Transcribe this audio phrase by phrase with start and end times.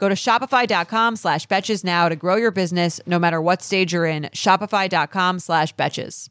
[0.00, 4.06] Go to shopify.com slash betches now to grow your business no matter what stage you're
[4.06, 4.30] in.
[4.32, 6.30] Shopify.com slash betches.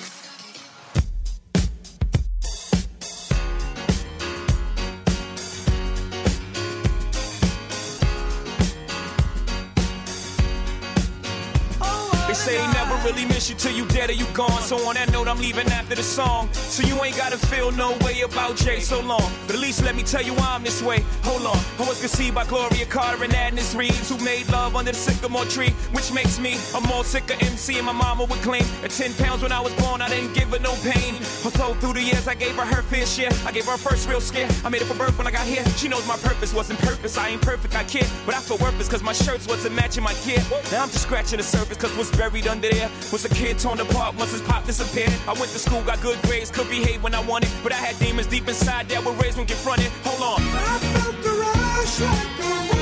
[12.31, 14.61] They say they never really miss you till you dead or you gone.
[14.61, 16.47] So on that note, I'm leaving after the song.
[16.53, 19.29] So you ain't gotta feel no way about Jay so long.
[19.47, 21.03] But at least let me tell you why I'm this way.
[21.23, 21.59] Hold on.
[21.77, 25.43] I was conceived by Gloria Carter and Adnis Reeves, who made love under the sycamore
[25.43, 27.75] tree, which makes me a more sicker MC.
[27.79, 30.47] And my mama would claim at 10 pounds when I was born, I didn't give
[30.51, 31.15] her no pain.
[31.43, 34.21] Although through the years I gave her her fair share, I gave her first real
[34.21, 34.47] scare.
[34.63, 35.65] I made it for birth when I got here.
[35.75, 37.17] She knows my purpose wasn't purpose.
[37.17, 40.13] I ain't perfect, I kid, but I feel worthless cause my shirts wasn't matching my
[40.23, 40.41] kid.
[40.71, 43.79] Now I'm just scratching the surface cause what's buried under there was a kid torn
[43.79, 45.11] apart once his pop disappeared.
[45.27, 47.97] I went to school, got good grades, could behave when I wanted, but I had
[47.97, 49.91] demons deep inside that were raised when confronted.
[50.05, 50.39] Hold on.
[50.39, 52.80] I felt the rush like a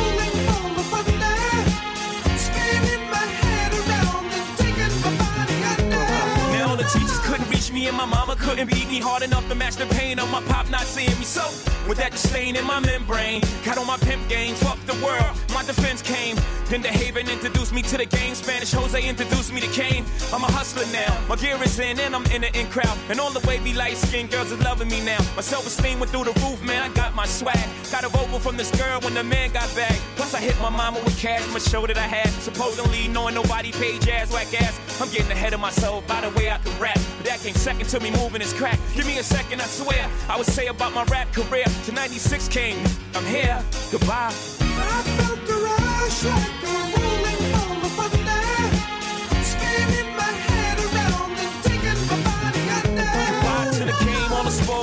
[7.71, 10.41] me and my mama couldn't beat me hard enough to match the pain of my
[10.43, 11.25] pop not seeing me.
[11.25, 11.43] So
[11.87, 15.35] with that disdain in my membrane, got on my pimp game, fuck the world.
[15.53, 16.37] My defense came.
[16.69, 18.35] Then the Haven introduced me to the game.
[18.35, 20.05] Spanish Jose introduced me to Kane.
[20.31, 21.17] I'm a hustler now.
[21.27, 22.95] My gear is in and I'm in the in crowd.
[23.09, 25.17] And all the wavy light skinned girls is loving me now.
[25.35, 26.83] My self esteem went through the roof, man.
[26.83, 27.57] I got my swag.
[27.91, 29.97] Got a vocal from this girl when the man got back.
[30.15, 32.29] Plus I hit my mama with cash from a show that I had.
[32.41, 34.79] Supposedly knowing nobody paid jazz whack ass.
[35.01, 36.99] I'm getting ahead of myself by the way I can rap.
[37.17, 38.79] But that came second to me moving his crack.
[38.95, 40.09] Give me a second, I swear.
[40.29, 41.65] I would say about my rap career.
[41.85, 42.77] To 96 came.
[43.13, 43.61] I'm here.
[43.91, 44.31] Goodbye.
[44.31, 47.28] I felt the rush like a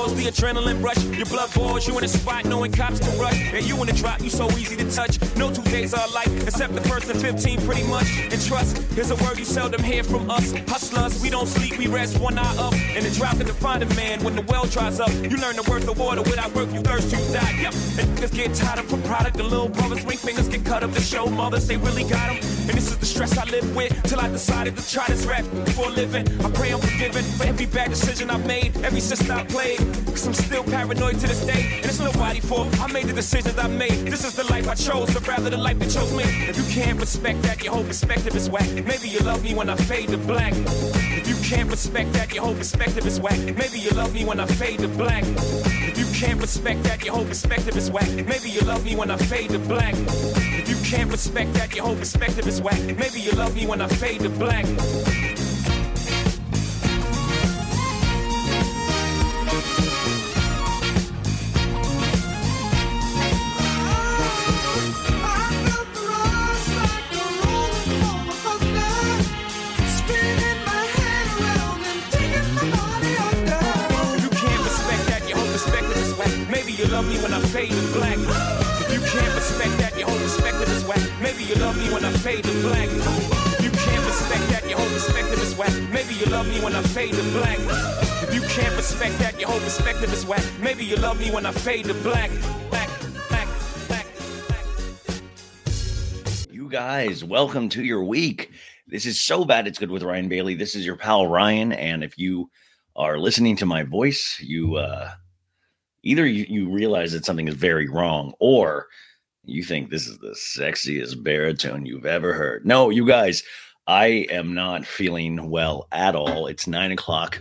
[0.07, 1.03] all the adrenaline rush.
[1.17, 3.39] Your blood boils, you in a spot, knowing cops can rush.
[3.53, 5.19] And you in the drop, you so easy to touch.
[5.35, 8.07] No two days are alike, except the first and 15, pretty much.
[8.31, 10.51] And trust is a word you seldom hear from us.
[10.67, 12.73] Hustlers, we don't sleep, we rest one eye up.
[12.73, 15.11] And the drought can define a man when the well dries up.
[15.11, 17.59] You learn the worth of water, without work, you thirst, you die.
[17.61, 17.73] Yep.
[17.99, 20.93] And niggas get tired of a product, the little brothers, ring fingers get cut up
[20.93, 22.37] to show mothers they really got them.
[22.67, 25.45] And this is the stress I live with till I decided to try this rap
[25.75, 26.27] for a living.
[26.45, 29.96] I pray I'm forgiven for every bad decision I've made, every sister I played.
[30.05, 32.67] Cause I'm still paranoid to this day, and it's nobody fault.
[32.79, 34.07] I made the decisions I made.
[34.07, 36.23] This is the life I chose, but rather the life that chose me.
[36.23, 38.67] If you can't respect that, your whole perspective is whack.
[38.85, 40.53] Maybe you love me when I fade to black.
[40.55, 43.39] If you can't respect that, your whole perspective is whack.
[43.39, 45.23] Maybe you love me when I fade to black.
[45.25, 48.09] If you can't respect that, your whole perspective is whack.
[48.09, 49.93] Maybe you love me when I fade to black.
[49.95, 52.79] If you can't respect that, your whole perspective is whack.
[52.81, 54.65] Maybe you love me when I fade to black.
[86.67, 87.57] When I fade to black.
[88.23, 90.43] If you can't respect that, your whole perspective is whack.
[90.59, 92.29] Maybe you love me when I fade to black.
[96.51, 98.51] You guys, welcome to your week.
[98.85, 100.55] This is so bad it's good with Ryan Bailey.
[100.55, 102.49] This is your pal Ryan, and if you
[102.97, 105.11] are listening to my voice, you uh
[106.03, 108.87] either you, you realize that something is very wrong, or
[109.45, 112.65] you think this is the sexiest baritone you've ever heard.
[112.65, 113.41] No, you guys,
[113.87, 116.47] I am not feeling well at all.
[116.47, 117.39] It's nine o'clock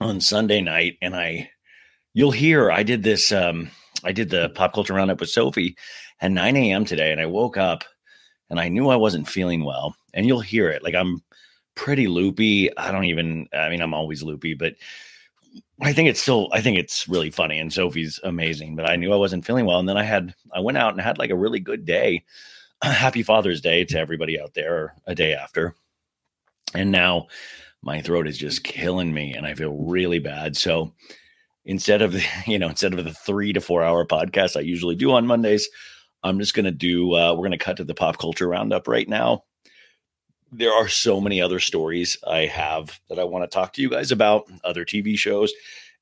[0.00, 1.50] on Sunday night, and I
[2.12, 3.70] you'll hear I did this um
[4.04, 5.76] I did the pop culture roundup with Sophie
[6.20, 6.84] at 9 a.m.
[6.84, 7.84] today, and I woke up
[8.50, 9.96] and I knew I wasn't feeling well.
[10.12, 10.82] And you'll hear it.
[10.82, 11.22] Like I'm
[11.74, 12.76] pretty loopy.
[12.76, 14.74] I don't even, I mean, I'm always loopy, but
[15.80, 17.58] I think it's still, I think it's really funny.
[17.58, 19.78] And Sophie's amazing, but I knew I wasn't feeling well.
[19.78, 22.24] And then I had, I went out and had like a really good day.
[22.92, 25.74] Happy Father's Day to everybody out there, a day after.
[26.74, 27.28] And now
[27.80, 30.54] my throat is just killing me and I feel really bad.
[30.54, 30.92] So
[31.64, 32.14] instead of,
[32.46, 35.66] you know, instead of the three to four hour podcast I usually do on Mondays,
[36.22, 38.86] I'm just going to do, uh, we're going to cut to the pop culture roundup
[38.86, 39.44] right now.
[40.52, 43.88] There are so many other stories I have that I want to talk to you
[43.88, 45.54] guys about, other TV shows,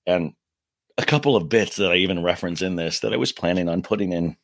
[0.04, 0.32] and
[0.98, 3.82] a couple of bits that I even reference in this that I was planning on
[3.82, 4.36] putting in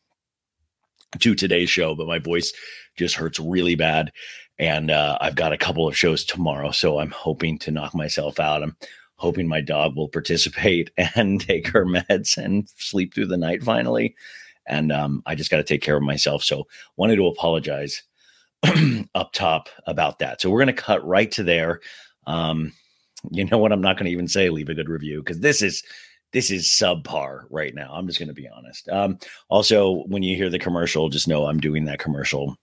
[1.19, 2.53] to today's show, but my voice
[2.97, 4.13] just hurts really bad.
[4.59, 6.71] And uh, I've got a couple of shows tomorrow.
[6.73, 8.63] So I'm hoping to knock myself out.
[8.63, 8.77] I'm
[9.17, 14.15] hoping my dog will participate and take her meds and sleep through the night finally
[14.69, 16.45] and um, I just got to take care of myself.
[16.45, 18.03] So wanted to apologize
[19.15, 20.41] up top about that.
[20.41, 21.81] So we're going to cut right to there.
[22.27, 22.73] Um,
[23.31, 23.73] you know what?
[23.73, 25.83] I'm not going to even say leave a good review because this is
[26.33, 27.93] this is subpar right now.
[27.93, 28.89] I'm just going to be honest.
[28.89, 32.57] Um, also, when you hear the commercial, just know I'm doing that commercial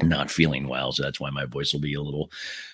[0.00, 0.92] not feeling well.
[0.92, 2.30] So that's why my voice will be a little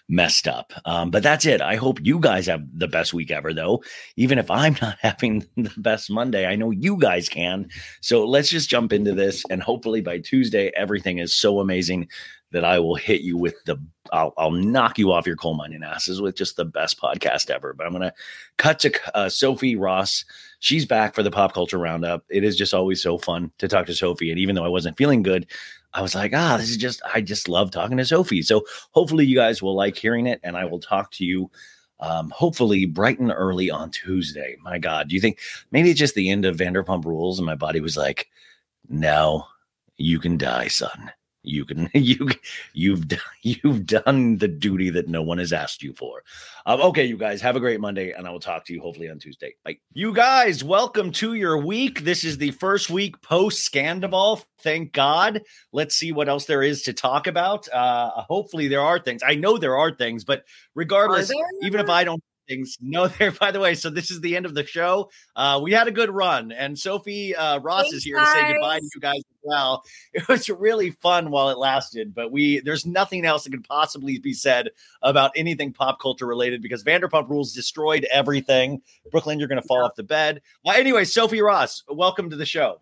[0.09, 0.73] messed up.
[0.85, 1.61] Um, but that's it.
[1.63, 3.83] I hope you guys have the best week ever, though.
[4.17, 7.69] Even if I'm not having the best Monday, I know you guys can.
[8.01, 9.43] So let's just jump into this.
[9.49, 12.09] And hopefully by Tuesday, everything is so amazing
[12.53, 13.77] that I will hit you with the,
[14.13, 17.73] I'll, I'll knock you off your coal mining asses with just the best podcast ever.
[17.73, 18.15] But I'm going to
[18.59, 20.25] cut to uh, Sophie Ross.
[20.61, 22.25] She's back for the pop culture roundup.
[22.31, 24.31] It is just always so fun to talk to Sophie.
[24.31, 25.49] And even though I wasn't feeling good,
[25.95, 28.43] I was like, ah, this is just, I just love talking to Sophie.
[28.43, 30.41] So hopefully you guys will like hearing it.
[30.43, 31.51] And I will talk to you
[32.01, 34.57] um, hopefully bright and early on Tuesday.
[34.61, 35.39] My God, do you think
[35.71, 37.39] maybe it's just the end of Vanderpump Rules?
[37.39, 38.29] And my body was like,
[38.89, 39.47] no,
[39.97, 41.13] you can die, son.
[41.45, 42.31] You can you
[42.73, 46.25] you've done you've done the duty that no one has asked you for.
[46.67, 49.11] Um, okay, you guys have a great Monday, and I will talk to you hopefully
[49.11, 49.55] on Tuesday.
[49.65, 49.79] Bye.
[49.93, 52.01] You guys, welcome to your week.
[52.01, 54.43] This is the first week post Scandoval.
[54.61, 55.43] Thank God.
[55.73, 57.69] Let's see what else there is to talk about.
[57.69, 59.23] Uh, hopefully, there are things.
[59.25, 61.37] I know there are things, but regardless, there?
[61.63, 62.77] even if I don't things.
[62.81, 63.31] No, there.
[63.41, 65.11] By the way, so this is the end of the show.
[65.37, 68.53] Uh, we had a good run, and Sophie uh, Ross Thanks, is here to say
[68.53, 69.85] goodbye to you guys as well.
[70.15, 74.19] It was really fun while it lasted, but we there's nothing else that could possibly
[74.19, 74.71] be said
[75.03, 78.81] about anything pop culture related because Vanderpump Rules destroyed everything.
[79.11, 80.41] Brooklyn, you're going to fall off the bed.
[80.65, 82.81] Well, anyway, Sophie Ross, welcome to the show.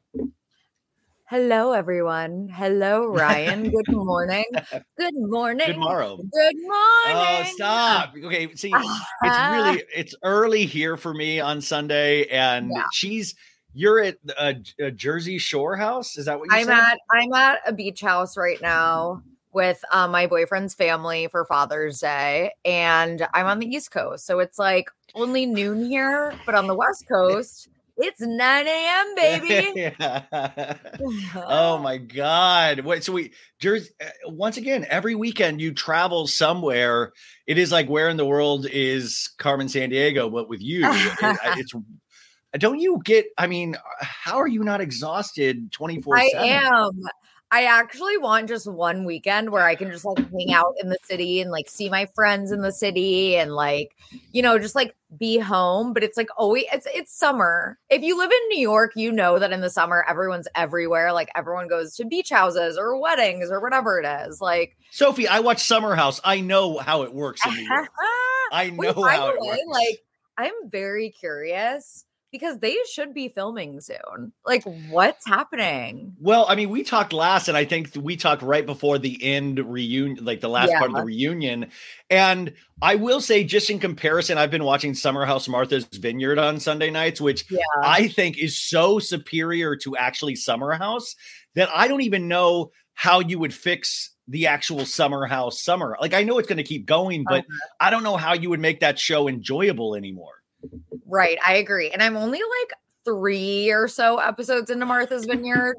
[1.32, 2.50] Hello, everyone.
[2.50, 3.70] Hello, Ryan.
[3.70, 4.44] Good morning.
[4.98, 5.66] Good morning.
[5.66, 6.18] Good morrow.
[6.18, 6.68] Good morning.
[7.06, 8.12] Oh, stop.
[8.22, 9.50] Okay, see, it's Ah.
[9.66, 12.84] really it's early here for me on Sunday, and Yeah.
[12.92, 13.34] she's
[13.72, 16.18] you're at a, a Jersey Shore house.
[16.18, 16.60] Is that what you said?
[16.60, 16.92] I'm said?
[16.92, 19.22] at I'm at a beach house right now
[19.54, 24.38] with um, my boyfriend's family for Father's Day, and I'm on the East Coast, so
[24.40, 27.68] it's like only noon here, but on the West Coast,
[28.02, 29.14] it's 9 a.m.
[29.14, 29.72] baby.
[29.98, 30.74] Yeah.
[31.36, 32.80] oh my God!
[32.80, 37.12] Wait, so we Jersey uh, once again every weekend you travel somewhere.
[37.46, 40.30] It is like where in the world is Carmen Sandiego?
[40.30, 41.72] But with you, it- it's
[42.58, 43.26] don't you get?
[43.38, 46.48] I mean, how are you not exhausted twenty four I seven?
[46.48, 47.02] am.
[47.52, 50.96] I actually want just one weekend where I can just like hang out in the
[51.04, 53.94] city and like see my friends in the city and like,
[54.32, 55.92] you know, just like be home.
[55.92, 57.78] But it's like always it's it's summer.
[57.90, 61.12] If you live in New York, you know that in the summer everyone's everywhere.
[61.12, 64.40] Like everyone goes to beach houses or weddings or whatever it is.
[64.40, 66.22] Like Sophie, I watch Summer House.
[66.24, 67.90] I know how it works in New York.
[68.52, 69.62] I know Wait, how the it way, works.
[69.68, 70.02] like
[70.38, 74.32] I'm very curious because they should be filming soon.
[74.44, 76.16] Like what's happening?
[76.18, 79.58] Well, I mean, we talked last, and I think we talked right before the end
[79.58, 81.66] reunion, like the last part of the reunion.
[82.10, 86.58] And I will say, just in comparison, I've been watching Summer House Martha's Vineyard on
[86.58, 87.60] Sunday nights, which Yeah.
[87.84, 91.14] I think is so superior to actually Summer House
[91.54, 95.96] that I don't even know how you would fix the actual Summer House summer.
[96.00, 97.68] Like, I know it's going to keep going, but Uh-huh.
[97.80, 100.41] I don't know how you would make that show enjoyable anymore.
[101.06, 101.90] Right, I agree.
[101.90, 102.72] And I'm only like
[103.04, 105.76] three or so episodes into Martha's Vineyard.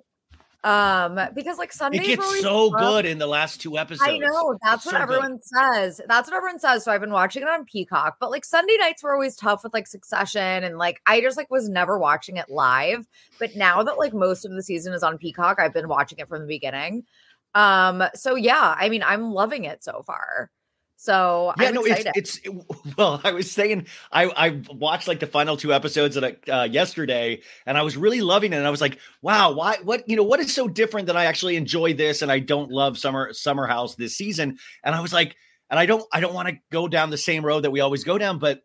[0.65, 2.79] Um, because like Sundays It gets so rough.
[2.81, 4.07] good in the last two episodes.
[4.09, 5.01] I know that's what So good.
[5.01, 5.99] everyone says.
[6.07, 6.85] That's what everyone says.
[6.85, 9.73] So I've been watching it on Peacock, but like Sunday nights were always tough with
[9.73, 13.05] like Succession, and like I just like was never watching it live.
[13.39, 16.29] But now that like most of the season is on Peacock, I've been watching it
[16.29, 17.03] from the beginning.
[17.55, 20.49] Um, so yeah, I mean, I'm loving it so far.
[20.95, 22.13] So Yeah, I'm no, excited.
[22.15, 23.19] it's it's it- well.
[23.23, 27.77] I was saying I I watched like the final two episodes of uh, yesterday, and
[27.77, 28.57] I was really loving it.
[28.57, 29.77] And I was like, wow, why?
[29.83, 30.23] What you know?
[30.23, 33.67] What is so different that I actually enjoy this, and I don't love Summer Summer
[33.67, 34.57] House this season?
[34.83, 35.35] And I was like,
[35.69, 38.03] and I don't I don't want to go down the same road that we always
[38.05, 38.61] go down, but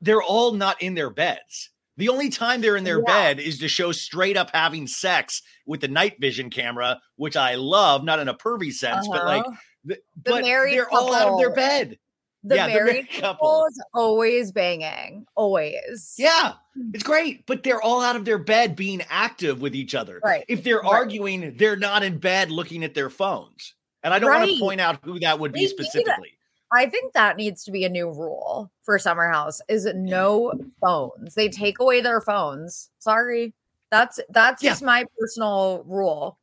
[0.00, 1.70] they're all not in their beds.
[1.98, 3.34] The only time they're in their Yeah.
[3.34, 7.56] bed is to show straight up having sex with the night vision camera, which I
[7.56, 9.56] love, not in a pervy sense, but like, Uh-huh.
[9.84, 11.98] The, The but married they're all out of their bed.
[12.44, 13.48] the yeah, the married married couple.
[13.48, 16.14] couple is always banging, always.
[16.18, 16.90] Yeah, hmm.
[16.94, 20.20] it's great, but they're all out of their bed being active with each other.
[20.24, 20.86] Right, If they're right.
[20.92, 23.74] arguing, they're not in bed looking at their phones.
[24.04, 26.32] And I don't want to point out who that would be They specifically.
[26.74, 31.34] I think that needs to be a new rule for Summer House is no phones.
[31.34, 32.88] They take away their phones.
[32.98, 33.54] Sorry.
[33.90, 34.70] That's that's Yeah.
[34.70, 36.38] just my personal rule.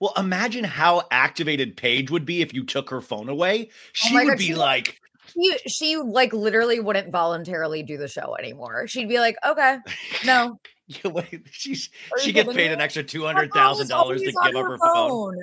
[0.00, 3.68] Well, imagine how activated Paige would be if you took her phone away.
[3.70, 5.00] Oh she oh would God, be she- like,
[5.32, 8.86] She she like literally wouldn't voluntarily do the show anymore.
[8.86, 9.78] She'd be like, "Okay,
[10.24, 14.26] no." "Yeah, wait, she's Are she gets paid an extra two hundred thousand dollars to
[14.26, 15.36] give up her phone.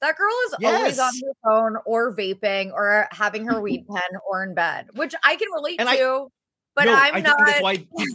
[0.00, 4.42] That girl is always on her phone or vaping or having her weed pen or
[4.44, 6.26] in bed, which I can relate And I- to.
[6.74, 7.36] but No, I'm I not.
[7.36, 7.86] think that's why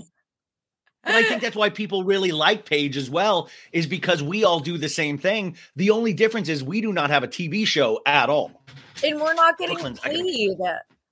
[1.07, 4.59] but I think that's why people really like Paige as well, is because we all
[4.59, 5.55] do the same thing.
[5.75, 8.61] The only difference is we do not have a TV show at all.
[9.03, 10.57] and we're not getting Brooklyn's not gonna paid.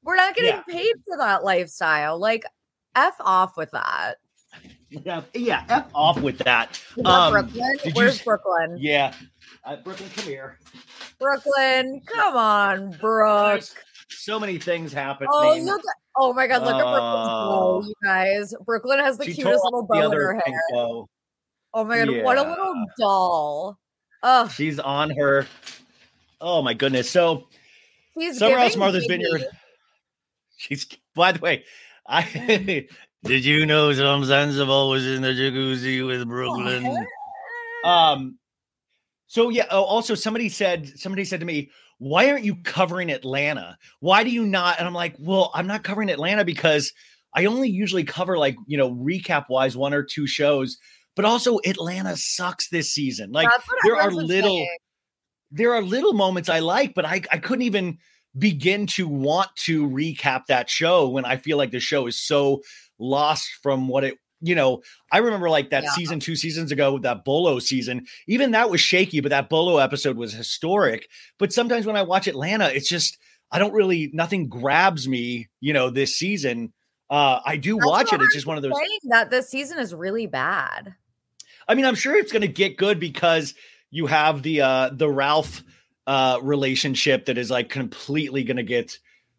[0.03, 0.61] We're not getting Yeah.
[0.67, 2.19] paid for that lifestyle.
[2.19, 2.45] Like,
[2.95, 4.15] f off with that.
[4.89, 5.65] Yeah, yeah.
[5.67, 7.77] F off with that Um, Brooklyn?
[7.83, 8.77] you Where's s- Brooklyn?
[8.79, 9.13] Yeah,
[9.65, 10.59] uh, Brooklyn, come here.
[11.19, 13.63] Brooklyn, come on, Brooke.
[14.09, 15.29] So many things happening.
[15.31, 15.79] Oh, look!
[15.79, 17.83] At, oh my God, look at Brooklyn's bow, Oh.
[17.85, 18.53] you guys.
[18.65, 20.61] Brooklyn has the cutest little bow in her hair.
[20.71, 21.07] bow.
[21.73, 23.77] Oh my God, what a little doll.
[24.23, 25.45] Oh, She's on her.
[26.39, 27.09] Oh my goodness.
[27.09, 27.47] So
[28.17, 29.45] she's House giving Martha's Vineyard.
[30.57, 31.65] She's by the way,
[32.07, 32.21] I
[33.23, 37.05] did you know some sensible was in the jacuzzi with Brooklyn?
[37.83, 38.39] Um
[39.27, 43.77] so yeah, oh, also somebody said somebody said to me, why aren't you covering Atlanta?
[43.99, 44.79] Why do you not?
[44.79, 46.91] And I'm like, well, I'm not covering Atlanta because
[47.33, 50.77] I only usually cover like, you know, recap wise one or two shows,
[51.15, 53.31] but also Atlanta sucks this season.
[53.31, 53.49] Like
[53.83, 54.77] there are little saying.
[55.51, 57.97] there are little moments I like, but I, I couldn't even
[58.37, 62.61] begin to want to recap that show when I feel like the show is so
[62.99, 65.91] lost from what it, you know, I remember like that Yeah.
[65.91, 70.17] season two seasons ago, that Bolo season, even that was shaky, but that Bolo episode
[70.17, 71.07] was historic.
[71.39, 73.17] But sometimes when I watch Atlanta, it's just,
[73.51, 76.73] I don't really, nothing grabs me, you know, this season.
[77.09, 78.21] Uh, I do That's watch it.
[78.21, 78.73] It's just one of those.
[79.09, 80.95] That this season is really bad.
[81.67, 83.53] I mean, I'm sure it's going to get good because
[83.91, 85.63] you have the uh the Ralph
[86.07, 88.97] uh relationship that is like completely going to get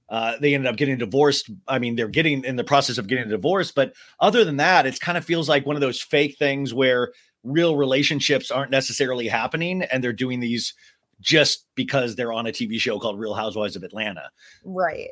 [0.08, 1.50] uh they ended up getting divorced.
[1.66, 4.86] I mean, they're getting in the process of getting a divorce, but other than that,
[4.86, 9.28] it kind of feels like one of those fake things where real relationships aren't necessarily
[9.28, 10.74] happening and they're doing these
[11.20, 14.30] just because they're on a TV show called Real Housewives of Atlanta.
[14.64, 15.10] Right.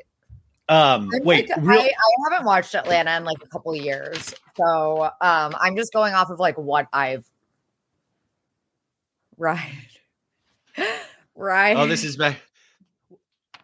[0.67, 3.81] Um I'm wait, like, real I, I haven't watched Atlanta in like a couple of
[3.81, 4.33] years.
[4.57, 7.25] So um I'm just going off of like what I've
[9.37, 9.71] right.
[11.35, 11.75] right.
[11.75, 12.37] Oh, this is bad.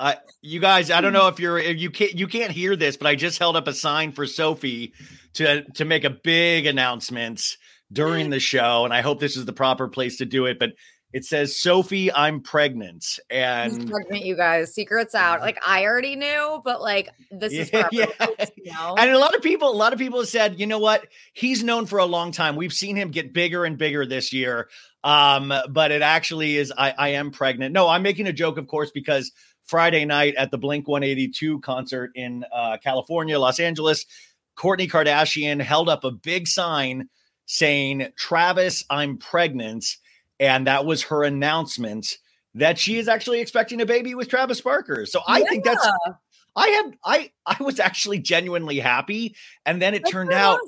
[0.02, 2.98] I you guys, I don't know if you're if you can't you can't hear this,
[2.98, 4.94] but I just held up a sign for Sophie
[5.36, 7.58] to to make a big announcement
[7.94, 10.58] during the show, and I hope this is the proper place to do it.
[10.60, 10.74] But
[11.14, 13.20] It says, Sophie, I'm pregnant.
[13.30, 14.74] And pregnant, you guys.
[14.74, 15.42] Secrets out.
[15.42, 18.26] Like I already knew, but like this is for Yeah, yeah.
[18.40, 18.96] else know.
[18.98, 21.06] and a lot of people, a lot of people have said, you know what?
[21.34, 22.56] He's known for a long time.
[22.56, 24.70] We've seen him get bigger and bigger this year.
[25.04, 27.74] Um, but it actually is I, I am pregnant.
[27.74, 29.32] No, I'm making a joke, of course, because
[29.66, 34.06] Friday night at the Blink 182 concert in uh, California, Los Angeles,
[34.58, 37.10] Kourtney Kardashian held up a big sign
[37.46, 39.86] saying, Travis, I'm pregnant.
[40.40, 42.18] And that was her announcement
[42.56, 45.06] that she is actually expecting a baby with Travis Barker.
[45.06, 45.88] So I think that's
[46.56, 49.36] I have I I was actually genuinely happy.
[49.66, 50.60] And then it good turned out,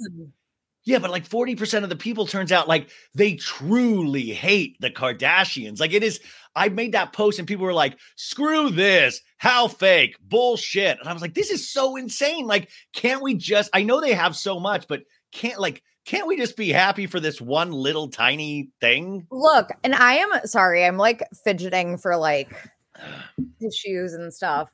[0.86, 5.80] yeah, but like 40% of the people turns out like they truly hate the Kardashians.
[5.80, 6.20] Like it is,
[6.56, 11.00] I made that post and people were like, screw this, how fake, bullshit.
[11.00, 12.46] And I was like, this is so insane.
[12.46, 16.36] Like, can't we just I know they have so much, but can't like can't we
[16.36, 19.26] just be happy for this one little tiny thing?
[19.32, 22.56] Look, and I am sorry, I'm like fidgeting for like
[23.62, 24.72] tissues and stuff.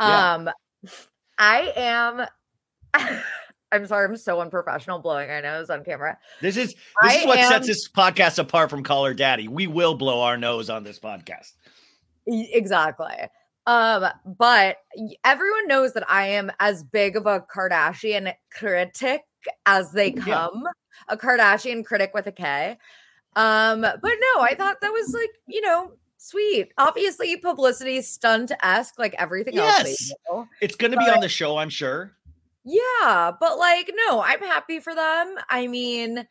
[0.00, 0.34] Yeah.
[0.34, 0.50] Um
[1.38, 2.26] I am
[3.72, 6.16] I'm sorry, I'm so unprofessional blowing my nose on camera.
[6.40, 9.48] This is this I is what am- sets this podcast apart from Call Her Daddy.
[9.48, 11.52] We will blow our nose on this podcast.
[12.26, 13.14] Exactly.
[13.66, 14.76] Um, but
[15.24, 19.22] everyone knows that I am as big of a Kardashian critic
[19.64, 20.22] as they Yeah.
[20.24, 20.64] come.
[21.08, 22.78] A Kardashian critic with a K.
[23.34, 26.72] Um, but no, I thought that was like, you know, sweet.
[26.78, 30.12] Obviously, publicity stunt esque, like everything else Yes.
[30.30, 30.48] do.
[30.60, 32.15] It's going to be on the show, I'm sure.
[32.66, 35.36] Yeah, but like, no, I'm happy for them.
[35.48, 36.26] I mean,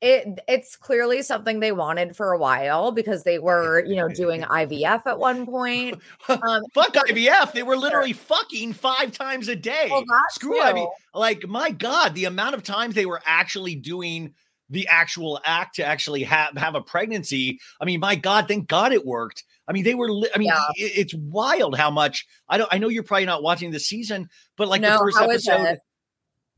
[0.00, 4.42] it it's clearly something they wanted for a while because they were, you know, doing
[4.50, 6.00] IVF at one point.
[6.28, 7.52] Um, Fuck IVF.
[7.52, 9.86] They were literally fucking five times a day.
[9.88, 10.60] Well, Screw too.
[10.60, 10.90] IVF.
[11.14, 14.34] Like, my God, the amount of times they were actually doing
[14.70, 17.58] the actual act to actually have, have a pregnancy.
[17.80, 19.44] I mean, my God, thank God it worked.
[19.68, 20.60] I mean, they were, li- I mean, Yeah.
[20.76, 24.28] it- it's wild how much I don't, I know you're probably not watching the season,
[24.56, 25.18] but like the first
[25.50, 25.78] episode.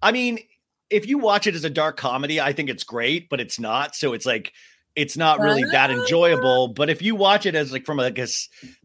[0.02, 0.38] I mean,
[0.88, 3.94] if you watch it as a dark comedy, I think it's great, but it's not.
[3.94, 4.52] So it's like
[4.96, 6.68] it's not really that enjoyable.
[6.68, 8.26] But if you watch it as like from like a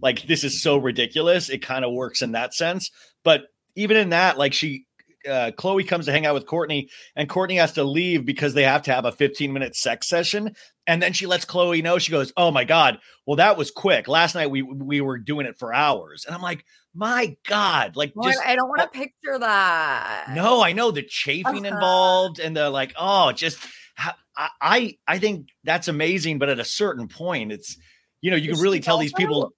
[0.01, 2.91] like this is so ridiculous, it kind of works in that sense.
[3.23, 3.43] But
[3.75, 4.85] even in that, like she
[5.29, 8.63] uh Chloe comes to hang out with Kourtney, and Kourtney has to leave because they
[8.63, 10.55] have to have a 15 minute sex session.
[10.87, 14.07] And then she lets Chloe know, she goes, Oh my God, well, that was quick.
[14.07, 16.25] Last night we we were doing it for hours.
[16.25, 20.31] And I'm like, my God, like Well, just I don't want to picture that.
[20.35, 21.73] no, I know the chafing Uh-huh.
[21.75, 23.57] involved and the like, oh, just
[23.97, 27.77] I, I I think that's amazing, but at a certain point, it's
[28.21, 29.53] you know, you can really tell these people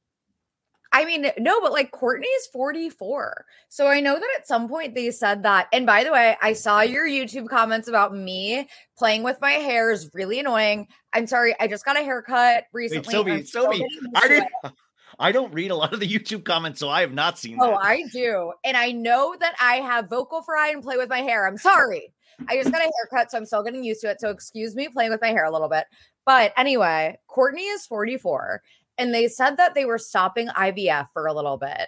[0.91, 3.45] I mean, no, but like Kourtney's 44.
[3.69, 5.67] So I know that at some point they said that.
[5.73, 9.91] And by the way, I saw your YouTube comments about me playing with my hair
[9.91, 10.87] is really annoying.
[11.13, 13.11] I'm sorry, I just got a haircut recently.
[13.11, 14.49] Sylvie, I'm Sylvie, getting I didn't.
[15.19, 17.71] I don't read a lot of the YouTube comments, so I have not seen Oh,
[17.71, 17.79] that.
[17.81, 18.53] I do.
[18.63, 21.47] And I know that I have vocal fry and play with my hair.
[21.47, 22.13] I'm sorry.
[22.47, 24.21] I just got a haircut, so I'm still getting used to it.
[24.21, 25.85] So excuse me playing with my hair a little bit.
[26.25, 28.61] But anyway, Kourtney is 44,
[28.97, 31.87] and they said that they were stopping IVF for a little bit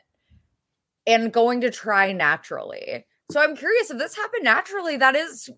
[1.07, 3.05] and going to try naturally.
[3.31, 5.49] So I'm curious if this happened naturally, that is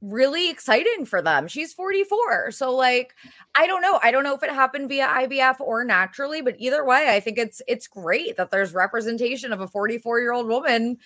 [0.00, 1.48] really exciting for them.
[1.48, 2.50] She's 44.
[2.50, 3.14] So like
[3.54, 3.98] I don't know.
[4.02, 7.38] I don't know if it happened via IVF or naturally, but either way, I think
[7.38, 10.98] it's it's great that there's representation of a 44-year-old woman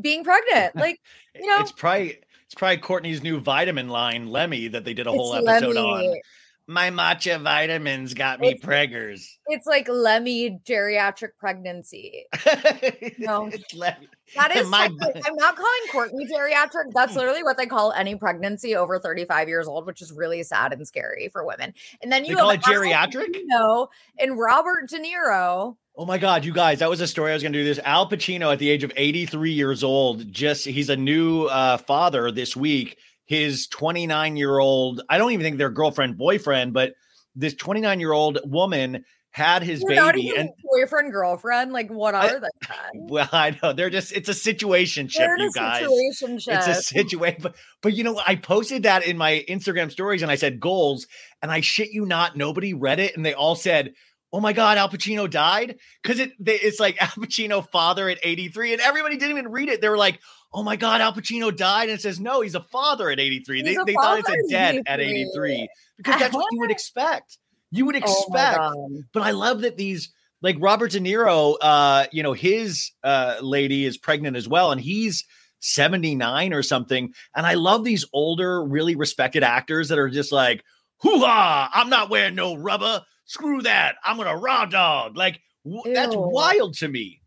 [0.00, 0.74] being pregnant.
[0.84, 1.00] Like,
[1.34, 5.10] you know, it's probably it's probably Kourtney's new vitamin line, Lemme, that they did a
[5.10, 6.08] whole episode Lemme.
[6.10, 6.20] on.
[6.66, 9.26] My matcha vitamins got me It's- preggers.
[9.48, 12.24] It's like Lemme geriatric pregnancy.
[13.18, 13.50] No.
[13.74, 14.08] Lemme.
[14.34, 16.92] That is My I'm not calling Kourtney geriatric.
[16.94, 20.72] That's literally what they call any pregnancy over 35 years old, which is really sad
[20.72, 21.74] and scary for women.
[22.02, 23.38] And then you call it geriatric?
[23.44, 25.76] No, and Robert De Niro.
[25.96, 27.78] Oh my God, you guys, that was a story I was going to do this.
[27.84, 32.32] Al Pacino, at the age of 83 years old, just he's a new uh, father
[32.32, 32.98] this week.
[33.26, 36.92] His 29 year old, I don't even think they're girlfriend, boyfriend, but
[37.34, 40.32] this 29 year old woman had his You're baby.
[40.36, 41.72] And boyfriend, girlfriend.
[41.72, 42.48] Like, what I- are they?
[42.68, 42.78] then?
[43.08, 45.82] well, I know they're just, it's a situation ship, you guys.
[45.82, 46.56] situationship.
[46.56, 48.28] It's a situation, but but you know what?
[48.28, 51.08] I posted that in my Instagram stories and I said goals,
[51.42, 53.94] and I shit you not, nobody read it, and they all said,
[54.32, 58.18] "Oh my god, Al Pacino died," because it they, it's like Al Pacino father at
[58.22, 59.80] eighty three, and everybody didn't even read it.
[59.80, 60.20] They were like,
[60.54, 63.40] "Oh my god, Al Pacino died," and it says no, he's a father at eighty
[63.40, 63.60] three.
[63.62, 65.68] They He's a they thought it father said at dead at 83.
[65.98, 67.38] because that's what you would expect.
[67.70, 68.76] You would Oh expect God.
[69.12, 70.12] but I love that these
[70.42, 74.80] like Robert De Niro, uh, you know, his uh lady is pregnant as well, and
[74.80, 75.24] he's
[75.60, 77.12] 79 or something.
[77.34, 80.62] And I love these older, really respected actors that are just like,
[80.98, 83.02] hoo ha, I'm not wearing no rubber.
[83.24, 83.96] screw that.
[84.04, 85.16] I'm gonna raw dog.
[85.16, 87.22] Like wh- that's wild to me.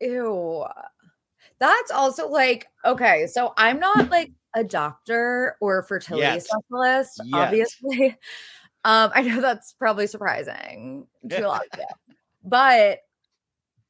[0.00, 0.64] Ew.
[1.60, 6.44] That's also like, okay, so I'm not like a doctor or a fertility Yet.
[6.44, 7.38] specialist, Yet.
[7.38, 8.16] obviously.
[8.84, 11.96] Um, I know that's probably surprising to a lot of people.
[12.44, 13.00] But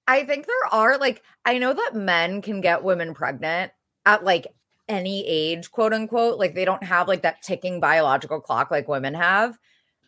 [0.09, 3.70] I think there are like, I know that men can get women pregnant
[4.07, 4.46] at like
[4.88, 6.38] any age, quote unquote.
[6.38, 9.59] Like they don't have like that ticking biological clock like women have.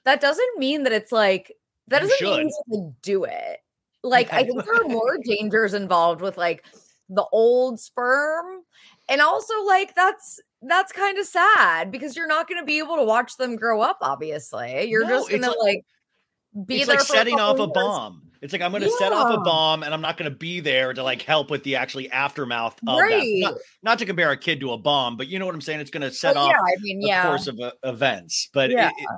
[0.05, 1.53] That doesn't mean that it's like,
[1.89, 3.59] that doesn't mean you do it.
[4.03, 6.65] Like I think there are more dangers involved with like
[7.11, 8.63] the old sperm.
[9.09, 12.97] And also like that's that's kind of sad because you're not going to be able
[12.97, 14.85] to watch them grow up obviously.
[14.89, 17.75] You're No, just going to like- like be like setting off couple a years.
[17.75, 18.23] bomb.
[18.43, 21.03] It's like I'm gonna set off a bomb and I'm not gonna be there to
[21.03, 22.99] like help with the actually aftermath of that.
[22.99, 23.41] Right.
[23.41, 25.81] Not, not to compare a kid to a bomb, but you know what I'm saying?
[25.81, 27.23] It's gonna set Well, off yeah, I mean, a yeah.
[27.27, 28.49] course of uh, events.
[28.55, 29.09] But it- it,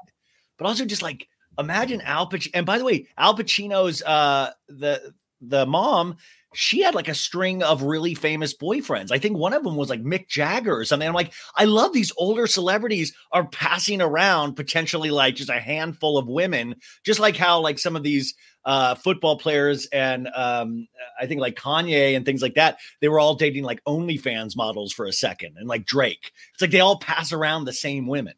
[0.59, 1.27] but also just like
[1.59, 2.51] imagine Al Pacino.
[2.55, 6.17] And by the way, Al Pacino's uh the the mom.
[6.55, 9.11] She had like a string of really famous boyfriends.
[9.11, 11.09] I think one of them was like Mick Jagger or something.
[11.09, 16.19] I'm like, I love these older celebrities are passing around potentially like just a handful
[16.19, 16.77] of women,
[17.07, 20.87] just like how like some of these uh football players and um
[21.19, 24.93] I think like Kanye and things like that, they were all dating like OnlyFans models
[24.93, 26.33] for a second and like Drake.
[26.53, 28.35] It's like they all pass around the same women.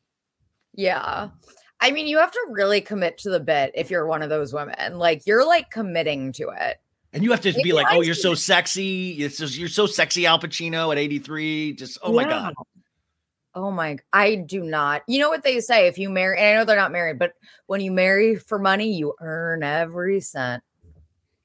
[0.72, 1.30] Yeah.
[1.80, 4.52] I mean, you have to really commit to the bit if you're one of those
[4.52, 4.98] women.
[4.98, 6.78] Like you're like committing to it.
[7.14, 9.12] And you have to be like, oh, you're so sexy.
[9.12, 11.74] It's just, you're so sexy, Al Pacino at 83.
[11.74, 12.54] Just oh my god.
[13.54, 15.02] Oh my I do not.
[15.06, 17.34] You know what they say if you marry and I know they're not married, but
[17.66, 20.64] when you marry for money, you earn every cent.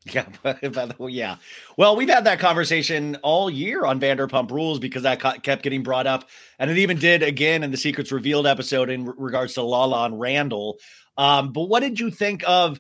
[0.05, 1.36] Yeah, but, but- well, yeah.
[1.77, 5.84] Well, we've had that conversation all year on Vanderpump Rules because that co- kept getting
[5.84, 6.27] brought up,
[6.58, 10.05] and it even did again in the Secrets Revealed episode in re- regards to Lala
[10.05, 10.79] and Randall.
[11.17, 12.79] Um, but what did you think of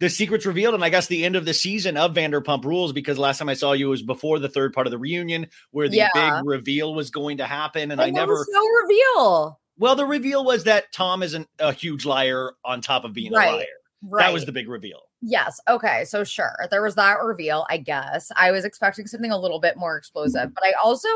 [0.00, 2.92] the Secrets Revealed, and I guess the end of the season of Vanderpump Rules?
[2.92, 5.88] Because last time I saw you was before the third part of the reunion, where
[5.88, 6.08] the Yeah.
[6.14, 8.34] big reveal was going to happen, and I And there never.
[8.34, 9.60] was no reveal.
[9.78, 13.52] Well, the reveal was that Tom isn't a huge liar on top of being Right,
[13.52, 13.66] a liar.
[14.02, 14.26] Right.
[14.26, 15.00] That was the big reveal.
[15.20, 15.60] Yes.
[15.68, 16.04] Okay.
[16.04, 17.66] So sure, there was that reveal.
[17.68, 21.08] I guess I was expecting something a little bit more explosive, but I also,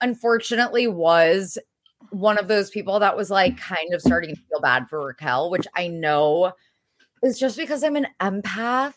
[0.00, 1.58] unfortunately, was
[2.10, 5.50] one of those people that was like kind of starting to feel bad for Raquel,
[5.50, 6.52] which I know
[7.22, 8.94] is just because I'm an empath.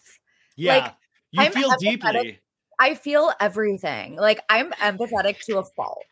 [0.56, 0.94] Yeah, Like,
[1.32, 1.80] you I'm feel empathetic.
[1.80, 2.40] deeply.
[2.80, 4.16] I feel everything.
[4.16, 6.04] Like I'm empathetic to a fault.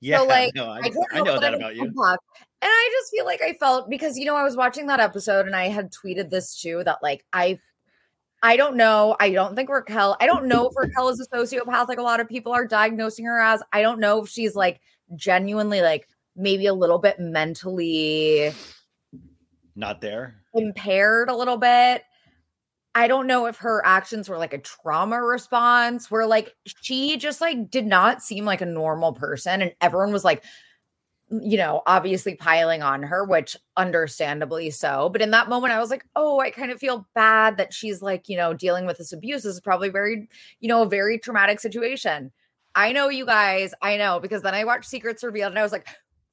[0.00, 1.82] Yeah, like, no, I, can't I know that about you.
[1.82, 2.18] empath.
[2.60, 5.46] And I just feel like I felt because you know I was watching that episode
[5.46, 7.58] and I had tweeted this too that like I
[8.42, 9.16] I don't know.
[9.18, 12.20] I don't think Raquel, I don't know if Raquel is a sociopath like a lot
[12.20, 13.62] of people are diagnosing her as.
[13.72, 14.80] I don't know if she's like
[15.16, 18.52] genuinely like maybe a little bit mentally
[19.78, 20.34] Not there.
[20.54, 22.02] impaired a little bit.
[22.94, 27.40] I don't know if her actions were like a trauma response where like she just
[27.40, 30.42] like did not seem like a normal person and everyone was like
[31.30, 35.10] you know, obviously piling on her, which understandably so.
[35.10, 38.00] But in that moment, I was like, oh, I kind of feel bad that she's
[38.00, 39.42] like, you know, dealing with this abuse.
[39.42, 40.28] This is probably very,
[40.60, 42.32] you know, a very traumatic situation.
[42.74, 45.72] I know you guys, I know, because then I watched Secrets Revealed and I was
[45.72, 45.86] like,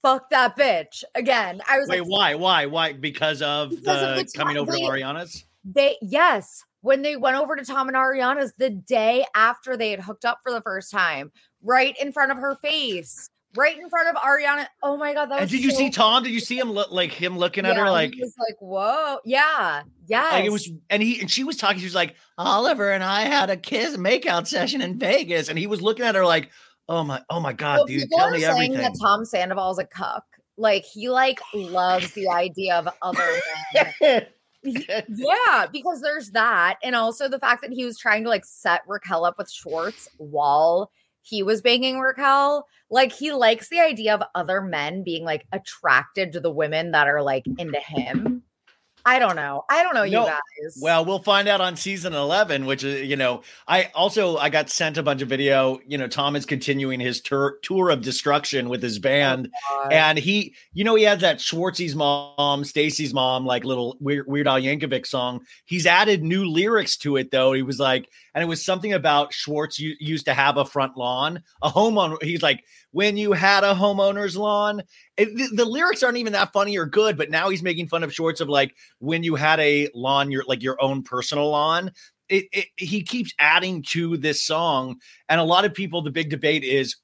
[0.06, 1.04] fuck that bitch.
[1.16, 2.36] Again, I was Wait, like, why?
[2.36, 2.66] Why?
[2.68, 2.94] Why?
[2.94, 5.44] Because of Because the, of the coming time- over to they- Ariana's?
[5.68, 10.00] they yes when they went over to tom and ariana's the day after they had
[10.00, 11.32] hooked up for the first time
[11.64, 15.42] right in front of her face right in front of ariana oh my god that
[15.42, 16.22] was And did you see Tom?
[16.22, 19.18] Did you see him look like him looking at her like he was like whoa
[19.26, 20.30] yeah yeah.
[20.34, 23.22] like it was and he and she was talking, she was like, Oliver and I
[23.22, 25.50] had a kiss makeout session in Vegas.
[25.50, 26.52] And he was looking at her like,
[26.88, 28.78] Oh my, oh my God, Well, dude, people tell are me saying everything.
[28.78, 30.24] that tom sandoval is a cuck
[30.58, 33.28] like he like loves the idea of other
[34.02, 34.28] men
[34.66, 36.78] yeah, because there's that.
[36.84, 40.08] And also the fact that he was trying to like set Raquel up with Schwartz
[40.18, 42.66] while he was banging Raquel.
[42.90, 47.08] Like he likes the idea of other men being like attracted to the women that
[47.08, 48.44] are like into him.
[49.08, 49.64] I don't know.
[49.70, 50.80] I don't know, you guys.
[50.82, 54.72] Well, we'll find out on season 11, which is, you know, I also, I got
[54.72, 58.68] sent a bunch of video, you know, Tom is continuing his tour, tour of destruction
[58.68, 59.50] with his oh, band.
[59.84, 59.94] God.
[59.94, 64.48] And he, you know, he had that Schwartzy's mom, Stacy's mom, like little Weird, Weird
[64.48, 65.46] Al Yankovic song.
[65.66, 67.54] He's added new lyrics to it, though.
[67.54, 71.42] He was like, and it was something about Schwartz used to have a front lawn,
[71.64, 72.22] a homeowner.
[72.22, 74.84] He's like, when you had a homeowner's lawn.
[75.16, 78.04] It, the, the lyrics aren't even that funny or good, but now he's making fun
[78.04, 81.92] of Schwartz of like when you had a lawn, your like your own personal lawn.
[82.28, 84.98] It, it he keeps adding to this song,
[85.30, 86.02] and a lot of people.
[86.02, 86.98] The big debate is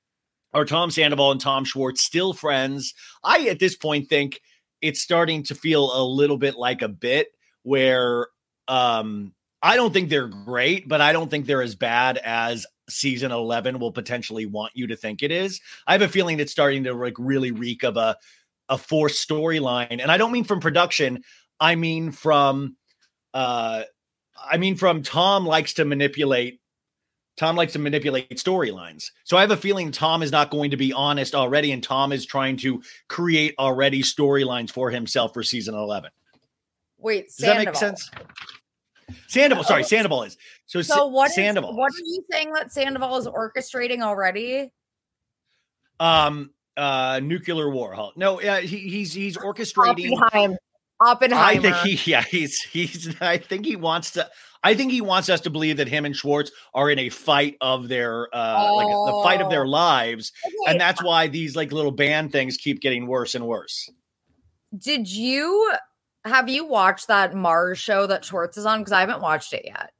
[0.54, 2.94] are Tom Sandoval and Tom Schwartz still friends?
[3.24, 4.42] I, at this point, think
[4.82, 7.28] it's starting to feel a little bit like a bit
[7.64, 8.28] where
[8.68, 13.32] um I don't think they're great, but I don't think they're as bad as season
[13.32, 15.62] 11 will potentially want you to think it is.
[15.88, 18.18] I have a feeling it's starting to like really reek of a
[18.70, 20.00] a forced storyline.
[20.02, 21.24] And I don't mean from production,
[21.60, 22.78] I mean from
[23.34, 23.84] uh
[24.44, 26.60] I mean from Tom likes to manipulate
[27.38, 29.12] Tom likes to manipulate storylines.
[29.24, 32.12] So I have a feeling Tom is not going to be honest already and Tom
[32.12, 36.12] is trying to create already storylines for himself for season 11.
[36.98, 38.12] Wait, Does that make sense?
[39.28, 40.38] Sandoval, sorry, Sandoval is.
[40.66, 41.76] So, So what is Sandoval.
[41.76, 44.72] what are you saying that Sandoval is orchestrating already?
[46.00, 48.10] um uh nuclear war huh?
[48.16, 50.54] no uh, he, he's he's orchestrating Oppenheim.
[51.00, 51.62] i Oppenheimer.
[51.62, 54.28] think he yeah he's he's i think he wants to
[54.64, 57.56] i think he wants us to believe that him and schwartz are in a fight
[57.62, 59.70] of their uh like the fight of their Oh.
[59.70, 63.88] lives Okay, and that's why these like little band things keep getting worse and worse
[64.76, 65.74] Did you
[66.26, 68.80] have you watched that Mars show that Schwartz is on?
[68.80, 69.92] Because I haven't watched it yet.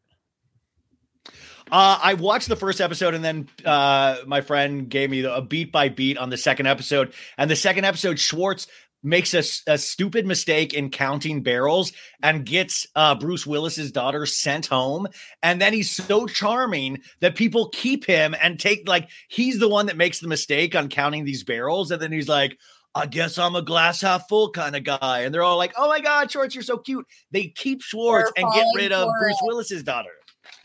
[1.72, 5.72] Uh, I watched the first episode and then uh, my friend gave me a beat
[5.72, 7.14] by beat on the second episode.
[7.38, 8.68] And the second episode, Schwartz
[9.04, 15.08] makes a stupid mistake in counting barrels and gets uh, Bruce Willis's daughter sent home.
[15.42, 19.88] And then he's so charming that people keep him and take like he's the one
[19.88, 21.90] that makes the mistake on counting these barrels.
[21.90, 22.58] And then he's like,
[22.94, 25.20] I guess I'm a glass half full kind of guy.
[25.22, 27.06] And they're all like, oh my God, Schwartz, you're so cute.
[27.32, 29.46] They keep Schwartz They're and get rid of Bruce it.
[29.46, 30.10] Willis's daughter.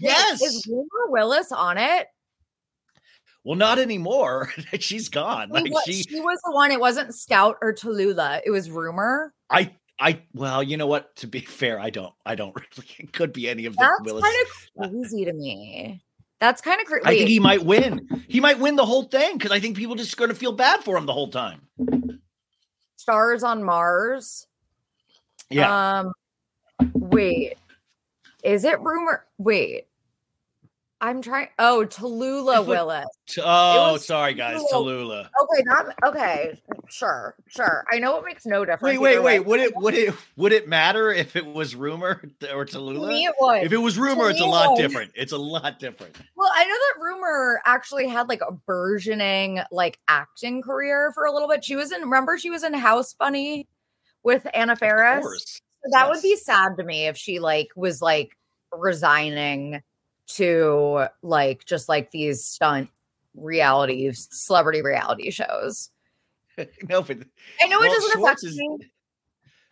[0.00, 0.42] Yes.
[0.42, 2.08] Is Rumor Willis on it?
[3.44, 4.50] Well, not anymore.
[4.80, 5.50] She's gone.
[5.50, 6.72] Like what- she, she was the one.
[6.72, 8.40] It wasn't Scout or Tallulah.
[8.44, 9.32] It was Rumor.
[9.48, 10.20] I, I.
[10.34, 11.14] Well, you know what?
[11.16, 12.12] To be fair, I don't.
[12.26, 12.88] I don't really.
[12.98, 14.24] It could be any of the That's Willis.
[14.24, 16.02] kind of crazy to me.
[16.40, 17.06] That's kind of crazy.
[17.06, 18.08] I think he might win.
[18.28, 20.82] He might win the whole thing because I think people just going to feel bad
[20.84, 21.60] for him the whole time.
[23.06, 24.48] Stars on Mars.
[25.48, 26.00] Yeah.
[26.00, 26.12] Um,
[26.92, 27.54] wait,
[28.42, 29.24] is it rumor?
[29.38, 29.86] Wait,
[31.06, 31.48] I'm trying.
[31.60, 33.06] Oh, Tallulah Willis.
[33.38, 34.60] Oh, sorry, guys.
[34.72, 35.28] Tallulah.
[35.42, 36.60] Okay, that okay.
[36.88, 37.84] Sure, sure.
[37.92, 38.82] I know it makes no difference.
[38.82, 39.38] Wait, wait, either way.
[39.38, 39.46] wait.
[39.46, 42.20] Would it would it would it matter if it was rumor
[42.52, 43.08] or To Tallulah?
[43.08, 43.62] me, it would.
[43.62, 45.12] If it was rumor, it's a it lot different.
[45.14, 46.16] It's a lot different.
[46.36, 51.32] Well, I know that Rumor actually had like a burgeoning like acting career for a
[51.32, 51.64] little bit.
[51.64, 52.00] She was in.
[52.02, 53.68] Remember, she was in House Bunny
[54.24, 55.22] with Anna Of Faris.
[55.22, 55.60] course.
[55.92, 58.36] that would be sad to me if she like was like
[58.72, 59.82] resigning
[60.34, 62.90] to like just like these stunt
[63.34, 65.90] reality celebrity reality shows.
[66.88, 67.18] no, but
[67.60, 68.78] I know it doesn't Schwartz affect is- me.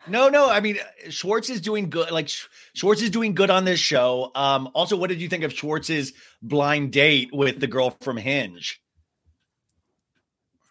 [0.07, 0.51] No, no.
[0.51, 0.77] I mean,
[1.09, 2.11] Schwartz is doing good.
[2.11, 4.31] Like Sch- Schwartz is doing good on this show.
[4.35, 6.13] Um, also, what did you think of Schwartz's
[6.43, 8.83] blind date with the girl from Hinge?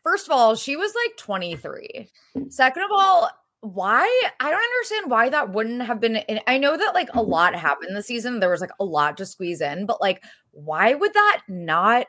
[0.04, 2.10] First of all, she was like 23.
[2.50, 3.30] Second of all,
[3.64, 4.06] why?
[4.42, 6.18] I don't understand why that wouldn't have been.
[6.18, 7.32] And I know that like a mm-hmm.
[7.32, 8.40] lot happened this season.
[8.40, 10.22] There was like a lot to squeeze in, but like,
[10.52, 12.08] why would that not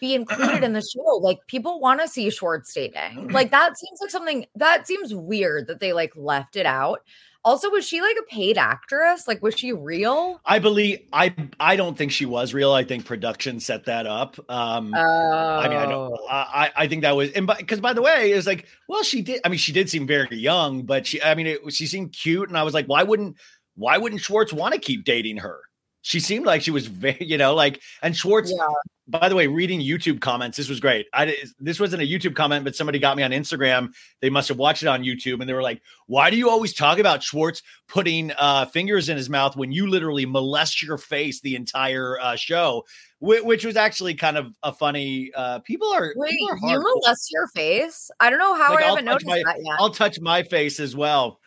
[0.00, 1.16] be included in the show?
[1.16, 3.28] Like, people want to see Schwartz dating.
[3.28, 7.00] Like, that seems like something that seems weird that they like left it out.
[7.46, 9.26] Also, was she like a paid actress?
[9.28, 10.40] Like, was she real?
[10.44, 11.32] I believe I.
[11.60, 12.72] I don't think she was real.
[12.72, 14.36] I think production set that up.
[14.50, 16.12] Um, Oh, I mean, I don't.
[16.28, 19.02] I I- I think that was, and because by the way, it was like, well,
[19.04, 19.40] she did.
[19.44, 21.22] I mean, she did seem very young, but she.
[21.22, 23.36] I mean, it, she seemed cute, and I was like, why wouldn't,
[23.76, 25.60] why wouldn't Schwartz want to keep dating her?
[26.02, 28.52] She seemed like she was very, you know, like, and Schwartz.
[28.54, 28.64] Yeah.
[29.08, 31.06] By the way, reading YouTube comments, this was great.
[31.12, 33.92] I this wasn't a YouTube comment, but somebody got me on Instagram.
[34.20, 36.74] They must have watched it on YouTube, and they were like, "Why do you always
[36.74, 41.40] talk about Schwartz putting uh, fingers in his mouth when you literally molest your face
[41.40, 42.84] the entire uh, show?"
[43.20, 45.30] Wh- which was actually kind of a funny.
[45.36, 48.10] Uh, people are Wait, people are you molest your face?
[48.18, 49.76] I don't know how Like, I I'll haven't noticed my- that yet.
[49.78, 51.38] I'll touch my face as well.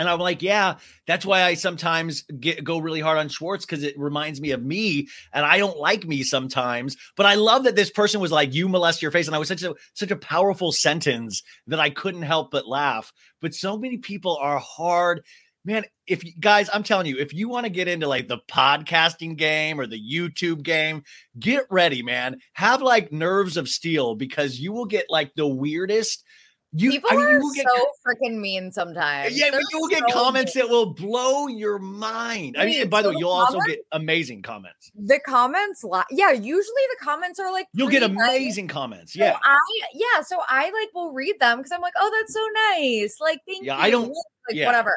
[0.00, 3.82] And I'm like, yeah, that's why I sometimes get go really hard on Schwartz because
[3.82, 6.96] it reminds me of me, and I don't like me sometimes.
[7.18, 9.48] But I love that this person was like, "You molest your face," and I was
[9.48, 13.12] such a such a powerful sentence that I couldn't help but laugh.
[13.42, 15.22] But so many people are hard,
[15.66, 15.84] man.
[16.06, 19.36] If you guys, I'm telling you, if you want to get into like the podcasting
[19.36, 21.02] game or the YouTube game,
[21.38, 22.38] get ready, man.
[22.54, 26.24] Have like nerves of steel because you will get like the weirdest.
[26.72, 29.36] You, People I mean, you are will get so freaking mean sometimes.
[29.36, 30.64] yeah, They're you will get comments mean.
[30.66, 32.56] that will blow your mind.
[32.56, 34.92] I mean, by the way, you'll also get amazing comments.
[34.94, 35.82] the comments.
[35.82, 38.28] Li- yeah, usually the comments are like You'll get pretty nice.
[38.28, 39.14] amazing comments.
[39.14, 39.36] So Yeah.
[39.42, 39.58] I
[39.94, 42.46] yeah, so I like will read them because I'm like, oh, that's so
[42.78, 43.16] nice.
[43.20, 43.82] Like, thank Yeah, you.
[43.82, 44.08] I don't-
[44.48, 44.66] like yeah.
[44.66, 44.96] whatever.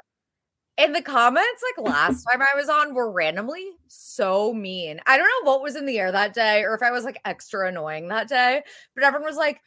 [0.77, 4.99] And the comments, like last time I was on, were randomly so mean.
[5.07, 7.19] I don't know what was in the air that day or if I was like
[7.25, 8.61] extra annoying that day,
[8.95, 9.59] but everyone was like,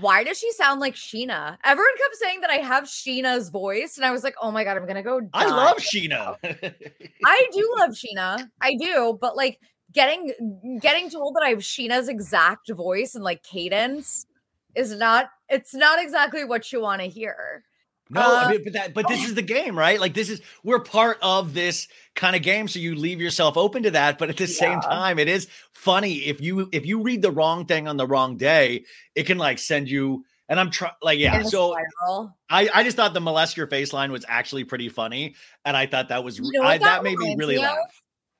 [0.00, 1.56] why does she sound like Scheana?
[1.64, 4.76] Everyone kept saying that I have Scheana's voice, and I was like, oh my god,
[4.76, 5.20] I'm gonna go.
[5.32, 6.36] I love Scheana.
[7.24, 8.50] I do love Scheana.
[8.60, 9.60] I do, but like
[9.92, 14.26] getting getting told that I have Scheana's exact voice and like cadence
[14.74, 15.30] is not.
[15.48, 17.64] It's not exactly what you want to hear.
[18.08, 19.98] No, Uh, I mean, but that, but this is the game, right?
[19.98, 23.82] Like this is we're part of this kind of game, so you leave yourself open
[23.82, 24.18] to that.
[24.18, 27.66] But at the same time, it is funny if you if you read the wrong
[27.66, 30.24] thing on the wrong day, it can like send you.
[30.48, 31.42] And I'm trying, like, yeah.
[31.42, 32.36] So spiral.
[32.48, 35.86] I I just thought the molest your face line was actually pretty funny, and I
[35.86, 37.76] thought that was You know I, that that made me really laugh.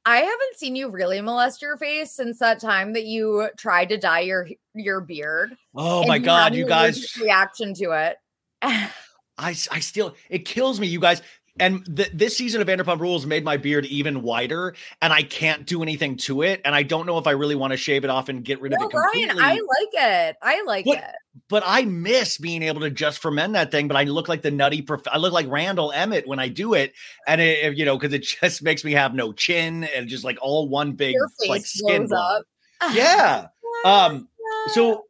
[0.05, 3.97] I haven't seen you really molest your face since that time that you tried to
[3.97, 5.57] dye your your beard.
[5.75, 7.17] Oh my god, you guys!
[7.17, 8.17] reaction to it.
[9.39, 11.23] I I still it kills me, you guys.
[11.59, 15.65] And th- this season of Vanderpump Rules made my beard even wider, and I can't
[15.65, 16.61] do anything to it.
[16.67, 18.75] And I don't know if I really want to shave it off and get rid
[18.75, 19.35] of no, it completely.
[19.37, 20.37] Brian, I like it.
[20.43, 21.05] I like What- it.
[21.49, 23.89] but I miss being able to just ferment that thing.
[23.89, 24.83] But I look like the nutty.
[24.83, 26.93] Prof- I look like Randall Emmett when I do it,
[27.27, 30.37] and it, you know because it just makes me have no chin and just like
[30.43, 32.43] all one big Your like skin up.
[32.93, 33.47] Yeah.
[33.87, 34.29] Um.
[34.75, 35.06] So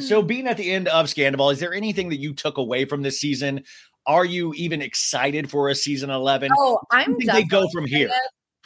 [0.00, 3.02] so being at the end of Scandal, is there anything that you took away from
[3.02, 3.64] this season?
[4.06, 6.50] Are you even excited for a season eleven?
[6.58, 8.10] Oh, I'm think they go from here?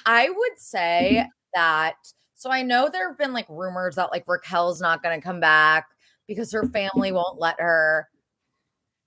[0.07, 1.29] I would say mm-hmm.
[1.55, 1.95] that.
[2.35, 5.41] So I know there have been like rumors that like Raquel's not going to come
[5.41, 5.87] back
[6.27, 8.09] because her family won't let her.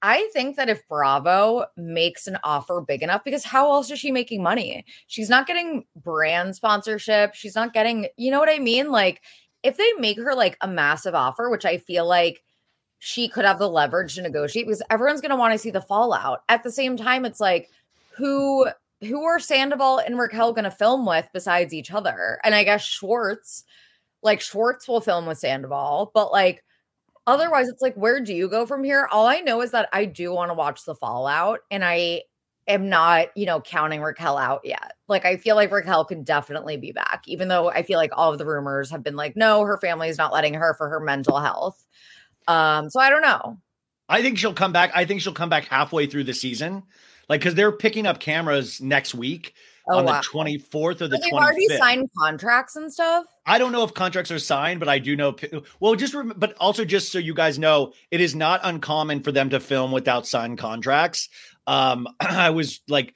[0.01, 4.12] I think that if Bravo makes an offer big enough, because how else is she
[4.12, 4.84] making money?
[5.08, 7.36] She's not getting brand sponsorship.
[7.36, 8.91] She's not getting, you know what I mean?
[8.91, 9.21] Like,
[9.63, 12.43] if they make her like a massive offer, which I feel like
[13.00, 15.82] she could have the leverage to negotiate because everyone's going to want to see the
[15.82, 16.43] fallout.
[16.50, 17.69] At the same time, it's like,
[18.15, 18.67] who
[19.02, 22.39] who are Sandoval and Raquel going to film with besides each other?
[22.43, 23.63] And I guess Schwartz,
[24.21, 26.63] like Schwartz will film with Sandoval, but like
[27.26, 29.08] otherwise, it's like, where do you go from here?
[29.12, 32.21] All I know is that I do want to watch the fallout, and I
[32.67, 34.93] am not, you know, counting Raquel out yet.
[35.08, 38.32] Like, I feel like Raquel could definitely be back, even though I feel like all
[38.32, 41.00] of the rumors have been like, no, her family is not letting her for her
[41.00, 41.86] mental health.
[42.47, 43.58] Um, so I don't know.
[44.10, 44.91] I think she'll come back.
[44.93, 46.84] I think she'll come back halfway through the season,
[47.30, 49.54] like because they're picking up cameras next week
[49.88, 50.17] Oh, on wow.
[50.17, 53.26] the twenty fourth or the they've twenty already signed contracts and stuff.
[53.47, 55.36] I don't know if contracts are signed, but I do know.
[55.80, 59.32] Well, just rem- but also just so you guys know, it is not uncommon for
[59.32, 61.30] them to film without signed contracts.
[61.67, 63.13] Um, I was like,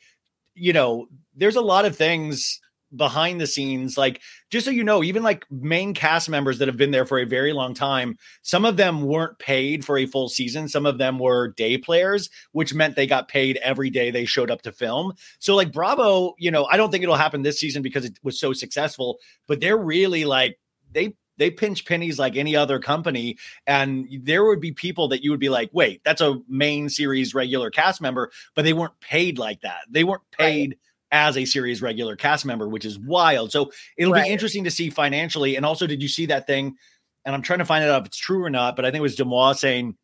[0.53, 2.59] you know, there's a lot of things
[2.95, 3.97] behind the scenes.
[3.97, 7.19] Like, just so you know, even like main cast members that have been there for
[7.19, 10.67] a very long time, some of them weren't paid for a full season.
[10.67, 14.51] Some of them were day players, which meant they got paid every day they showed
[14.51, 15.13] up to film.
[15.39, 18.39] So, like, Bravo, you know, I don't think it'll happen this season because it was
[18.39, 20.59] so successful, but they're really like,
[20.91, 23.37] they, they pinch pennies like any other company.
[23.67, 27.33] And there would be people that you would be like, wait, that's a main series
[27.33, 29.81] regular cast member, but they weren't paid like that.
[29.89, 30.77] They weren't paid
[31.11, 33.51] as a series regular cast member, which is wild.
[33.51, 34.25] So it'll Right.
[34.25, 35.55] be interesting to see financially.
[35.55, 36.75] And also, did you see that thing?
[37.25, 39.01] And I'm trying to find out if it's true or not, but I think it
[39.01, 39.95] was DeuxMoi saying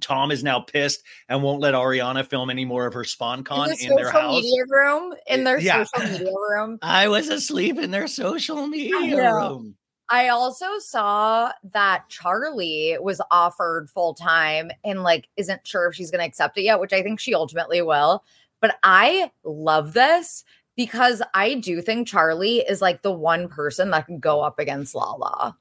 [0.00, 3.70] Tom is now pissed and won't let Ariana film any more of her SpongeCon in
[3.70, 4.42] the in their social house.
[4.42, 5.84] media room in their Yeah.
[5.84, 9.76] social media room I was asleep in their social media room.
[10.10, 16.10] I also saw that charlie was offered full time and like isn't sure if she's
[16.10, 18.24] going to accept it yet which i think she ultimately will
[18.60, 20.44] but i love this
[20.76, 24.94] because i do think charlie is like the one person that can go up against
[24.94, 25.56] lala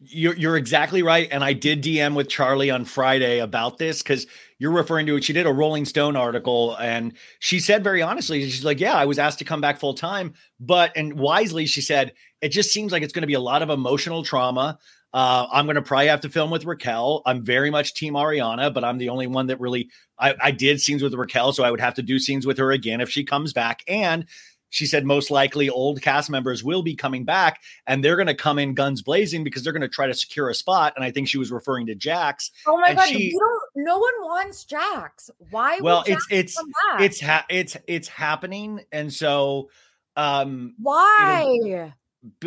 [0.00, 1.28] You're you're exactly right.
[1.32, 5.24] And I did DM with Charlie on Friday about this because you're referring to it.
[5.24, 9.06] She did a Rolling Stone article and she said very honestly, she's like, Yeah, I
[9.06, 10.34] was asked to come back full time.
[10.60, 13.62] But and wisely, she said, it just seems like it's going to be a lot
[13.62, 14.78] of emotional trauma.
[15.12, 17.22] Uh, I'm going to probably have to film with Raquel.
[17.24, 20.80] I'm very much Team Ariana, but I'm the only one that really I, I did
[20.80, 23.24] scenes with Raquel, so I would have to do scenes with her again if she
[23.24, 23.82] comes back.
[23.88, 24.26] And
[24.70, 28.34] she said most likely old cast members will be coming back and they're going to
[28.34, 30.92] come in guns blazing because they're going to try to secure a spot.
[30.94, 32.50] And I think she was referring to Jax.
[32.66, 36.26] oh my And god she- you don't no one wants jax why Well, would it's
[36.30, 37.00] it's come back?
[37.00, 39.70] it's ha- it's it's happening, and so
[40.16, 41.92] um, why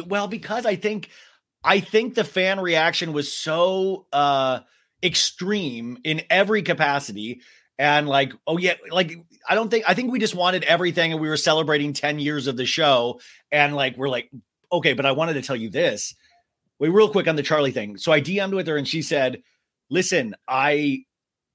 [0.07, 1.10] well because I think
[1.63, 4.62] I think the fan reaction was so uh
[5.04, 7.41] extreme in every capacity.
[7.79, 9.17] And like, oh yeah, like
[9.48, 12.48] I don't think I think we just wanted everything, and we were celebrating 10 years
[12.48, 13.19] of the show.
[13.52, 14.29] And like, we're like,
[14.71, 16.13] okay, but I wanted to tell you this.
[16.79, 17.98] Wait, real quick on the Charlie thing.
[17.98, 19.41] So I DM'd with her and she said,
[19.89, 21.06] Listen, I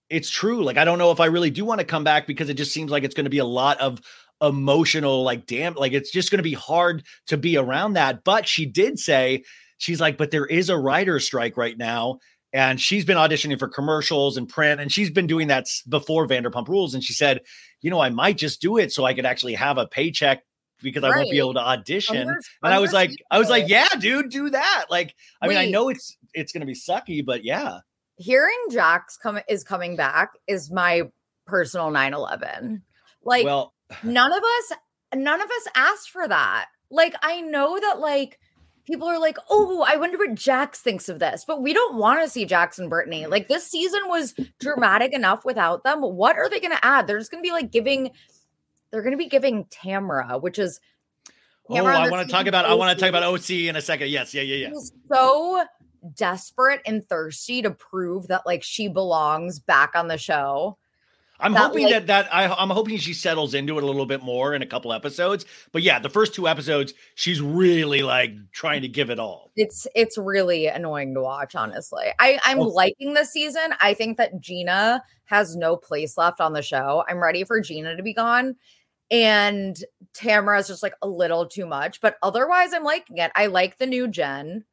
[0.09, 0.63] it's true.
[0.63, 2.73] Like, I don't know if I really do want to come back because it just
[2.73, 4.01] seems like it's going to be a lot of
[4.41, 8.25] emotional, like, damn, like it's just going to be hard to be around that.
[8.25, 9.45] But she did say,
[9.79, 12.19] she's like, but there is a writer strike right now.
[12.53, 16.69] and she's been auditioning for commercials and print, and she's been doing that before Vanderpump
[16.69, 16.95] Rules.
[16.95, 17.41] And she said,
[17.83, 20.43] you know, I might just do it so I could actually have a paycheck
[20.83, 22.17] because I won't be able to audition.
[22.17, 24.87] Under- and I was like, I was like, yeah, dude, do that.
[24.91, 27.81] Like, I mean, I know it's it's gonna be sucky, but yeah.
[28.17, 31.03] hearing Jax come is coming back is my
[31.47, 32.83] personal 9-11.
[33.23, 34.73] Like well, none of us
[35.15, 36.67] none of us asked for that.
[36.91, 38.39] Like I know that like
[38.85, 42.23] people are like, "Oh, I wonder what Jax thinks of this." But we don't want
[42.23, 43.25] to see Jax and Brittany.
[43.25, 43.31] Mm.
[43.31, 46.01] Like this season was dramatic enough without them.
[46.01, 47.07] What are they going to add?
[47.07, 48.11] They're just going to be like giving
[48.91, 50.81] they're going to be giving Tamara, which is
[51.69, 54.09] oh, I want to talk about I want to talk about OC in a second.
[54.09, 54.69] Yes, yeah, yeah, yeah.
[54.69, 55.65] She's so
[56.15, 60.79] desperate and thirsty to prove that like she belongs back on the show.
[61.41, 64.07] I'm that, hoping like- that that I, I'm hoping she settles into it a little
[64.07, 65.45] bit more in a couple episodes.
[65.73, 69.51] But yeah, the first two episodes, she's really like trying to give it all.
[69.57, 72.07] It's it's really annoying to watch, honestly.
[72.19, 72.65] I, I'm Oh.
[72.69, 73.75] liking this season.
[73.81, 77.05] I think that Gina has no place left on the show.
[77.09, 78.57] I'm ready for Gina to be gone.
[79.11, 79.77] And
[80.15, 83.31] Tamara's just like a little too much, but otherwise I'm liking it.
[83.37, 84.65] I like the new Jen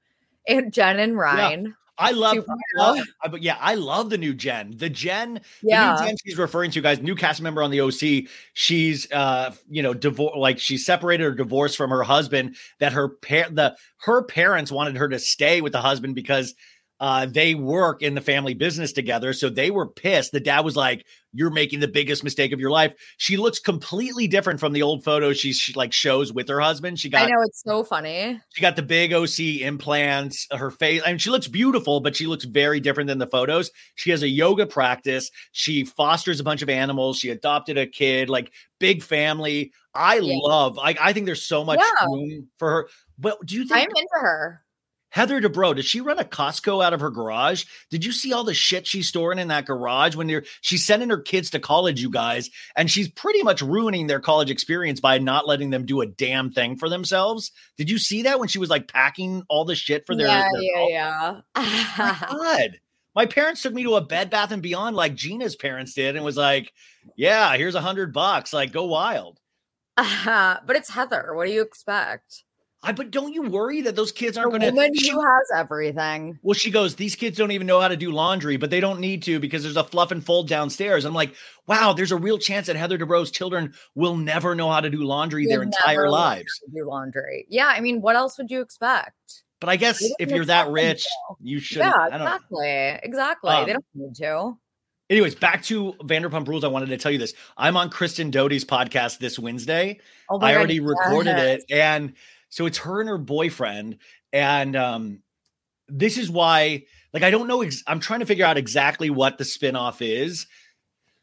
[0.48, 1.76] and Jen and Ryan.
[1.98, 2.46] I love, 2.0.
[2.76, 4.76] love I- but yeah, I love the new Jen.
[4.78, 5.96] The Jen, Yeah.
[5.96, 8.28] the new she's referring to, guys, new cast member on the OC.
[8.54, 12.56] She's uh, you know, divorced like she's separated or divorced from her husband.
[12.80, 13.76] That her par- the
[14.06, 16.56] her parents wanted her to stay with the husband because
[17.04, 19.34] uh they work in the family business together.
[19.34, 20.32] So they were pissed.
[20.32, 22.94] The dad was like, You're making the biggest mistake of your life.
[23.18, 26.98] She looks completely different from the old photos she, she like shows with her husband.
[27.00, 28.40] She got I know it's so funny.
[28.54, 31.02] she got the big OC implants, her face.
[31.06, 33.70] I mean, she looks beautiful, but she looks very different than the photos.
[33.96, 35.30] She has a yoga practice.
[35.52, 37.20] She fosters a bunch of animals.
[37.20, 39.74] She adopted a kid, like big family.
[39.94, 40.38] I Yeah.
[40.42, 42.06] love, like, I think there's so much Yeah.
[42.06, 42.90] room for her.
[43.20, 44.63] But do you think I'm into her.
[45.14, 47.66] Heather Dubrow, does she run a Costco out of her garage?
[47.92, 51.12] Did you see all the shit she's storing in that garage when they're she's sending
[51.12, 55.20] her kids to college, you guys, and she's pretty much ruining their college experience by
[55.20, 57.52] not letting them do a damn thing for themselves?
[57.78, 60.48] Did you see that when she was like packing all the shit for their, yeah,
[60.52, 62.20] their yeah, yeah.
[62.32, 62.80] God.
[63.16, 66.26] My parents took me to a Bed Bath and Beyond like Gina's parents did and
[66.26, 66.74] was like,
[67.16, 68.52] "Yeah, here's a hundred bucks.
[68.52, 69.40] Like, go wild."
[69.96, 71.36] but it's Heather.
[71.36, 72.46] What do you expect?
[72.86, 75.10] I but don't you worry that those kids aren't going to woman to?
[75.10, 76.38] who has everything.
[76.44, 79.00] Well, she goes, These kids don't even know how to do laundry, but they don't
[79.00, 81.06] need to because there's a fluff and fold downstairs.
[81.06, 81.34] I'm like,
[81.66, 85.04] wow, there's a real chance that Heather Dubrow's children will never know how to do
[85.04, 86.62] laundry their You'll entire lives.
[86.74, 87.46] Do laundry.
[87.50, 89.44] Yeah, I mean, what else would you expect?
[89.62, 91.36] But I guess if you're that rich, to.
[91.40, 91.78] you should.
[91.78, 93.00] Yeah, exactly.
[93.02, 93.50] Exactly.
[93.50, 94.58] Um, they don't need to.
[95.10, 96.64] Anyways, back to Vanderpump Rules.
[96.64, 97.34] I wanted to tell you this.
[97.56, 100.00] I'm on Kristen Doute's podcast this Wednesday.
[100.30, 101.62] Oh I God, already recorded yes.
[101.70, 101.76] it.
[101.76, 102.14] And
[102.54, 103.98] so it's her and her boyfriend.
[104.32, 105.20] And um,
[105.88, 106.84] this is why,
[107.14, 107.62] like, I don't know.
[107.64, 110.46] Ex- I'm trying to figure out exactly what the spinoff is.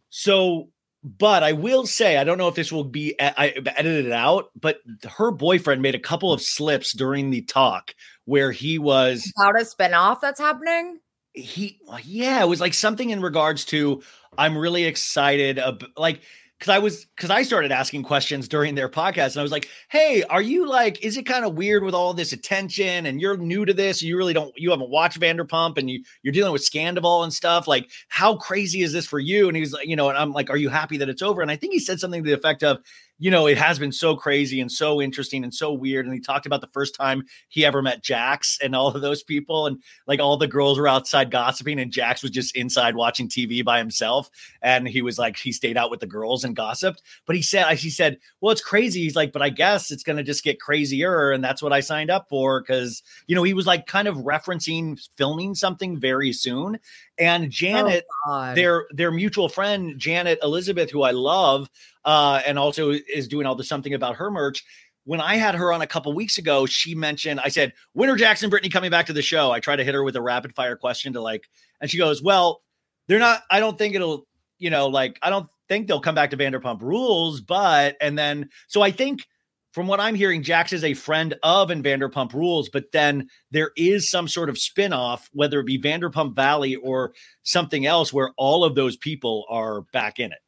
[0.08, 0.70] So,
[1.04, 4.50] but I will say, I don't know if this will be e- I edited out,
[4.60, 4.78] but
[5.08, 9.64] her boyfriend made a couple of slips during the talk where he was About a
[9.64, 10.98] spinoff that's happening.
[11.32, 14.02] he yeah it was like something in regards to
[14.36, 16.20] i'm really excited ab- like
[16.60, 19.68] because i was because i started asking questions during their podcast and i was like
[19.88, 23.36] hey are you like is it kind of weird with all this attention and you're
[23.38, 26.62] new to this you really don't you haven't watched vanderpump and you you're dealing with
[26.62, 29.48] Scandoval and stuff like how crazy is this for you?
[29.48, 31.42] And he's like you know and i'm like are you happy that it's over?
[31.42, 32.78] And i think he said something to the effect of
[33.20, 36.06] you know, it has been so crazy and so interesting and so weird.
[36.06, 39.22] And he talked about the first time he ever met Jax and all of those
[39.22, 39.66] people.
[39.66, 43.62] And like all the girls were outside gossiping, and Jax was just inside watching TV
[43.62, 44.30] by himself.
[44.62, 47.02] And he was like, he stayed out with the girls and gossiped.
[47.26, 49.02] But he said, he said, well, it's crazy.
[49.02, 51.30] He's like, but I guess it's going to just get crazier.
[51.30, 52.62] And that's what I signed up for.
[52.62, 56.78] Cause, you know, he was like kind of referencing filming something very soon.
[57.20, 58.56] And Janet, God.
[58.56, 61.68] their their mutual friend Janet Elizabeth, who I love,
[62.04, 64.64] uh, and also is doing all the something about her merch.
[65.04, 68.16] When I had her on a couple weeks ago, she mentioned I said, "When are
[68.16, 70.54] Jackson Brittany coming back to the show?" I try to hit her with a rapid
[70.54, 71.48] fire question to like,
[71.80, 72.62] and she goes, "Well,
[73.06, 73.42] they're not.
[73.50, 74.26] I don't think it'll,
[74.58, 78.48] you know, like I don't think they'll come back to Vanderpump Rules, but and then
[78.66, 79.26] so I think."
[79.72, 83.70] From what I'm hearing, Jax is a friend of and Vanderpump Rules, but then there
[83.76, 87.12] is some sort of spin-off, whether it be Vanderpump Valley or
[87.44, 90.38] something else where all of those people are back in it.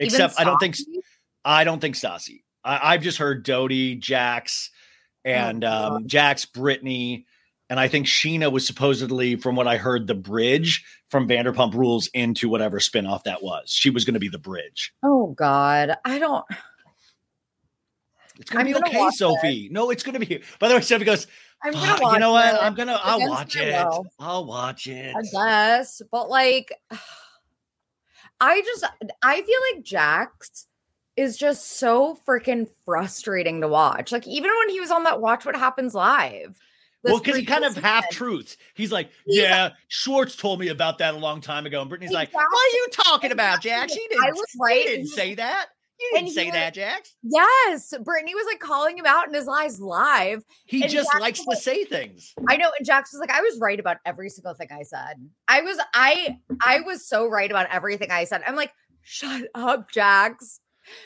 [0.00, 0.76] Except I don't think
[1.44, 2.42] I don't think Stassi.
[2.64, 4.70] I, I've just heard Dodie, Jax,
[5.24, 7.26] and Oh, um, Jax, Brittany,
[7.70, 12.08] and I think Scheana was supposedly, from what I heard, the bridge from Vanderpump Rules
[12.08, 13.70] into whatever spinoff that was.
[13.70, 14.92] She was going to be the bridge.
[15.02, 16.44] Oh God, I don't.
[18.38, 19.18] It's going I'm be gonna okay, watch it.
[19.18, 19.68] Sophie.
[19.70, 20.42] No, it's to be.
[20.58, 21.26] By the way, Sophie goes,
[21.62, 22.12] I'm gonna watch.
[22.14, 22.54] you know what?
[22.54, 22.62] it.
[22.62, 22.98] I'm gonna.
[23.02, 23.72] I'll Against watch it.
[23.86, 24.06] will.
[24.18, 25.14] I'll watch it.
[25.16, 26.72] I guess, but like,
[28.40, 28.84] I just
[29.22, 30.66] I feel like Jax
[31.16, 34.10] is just so freaking frustrating to watch.
[34.12, 36.58] Like even when he was on that Watch What Happens live.
[37.04, 38.56] Well, because he kind of half truths.
[38.74, 39.42] He's like, Yeah.
[39.42, 41.82] yeah, Schwartz told me about that a long time ago.
[41.82, 43.92] And Brittany's like, what are you talking about, Jax?
[43.92, 44.86] She didn't, I was he right.
[44.86, 45.66] didn't say that.
[46.00, 47.14] You didn't say was- that, Jax.
[47.22, 50.42] Yes, Brittany was like calling him out in his lies live.
[50.66, 52.34] He and just Jax likes was to say things.
[52.48, 55.14] I know, and Jax was like, I was right about every single thing I said.
[55.48, 58.42] I was, I, I was so right about everything I said.
[58.46, 58.72] I'm like,
[59.02, 60.60] shut up, Jax.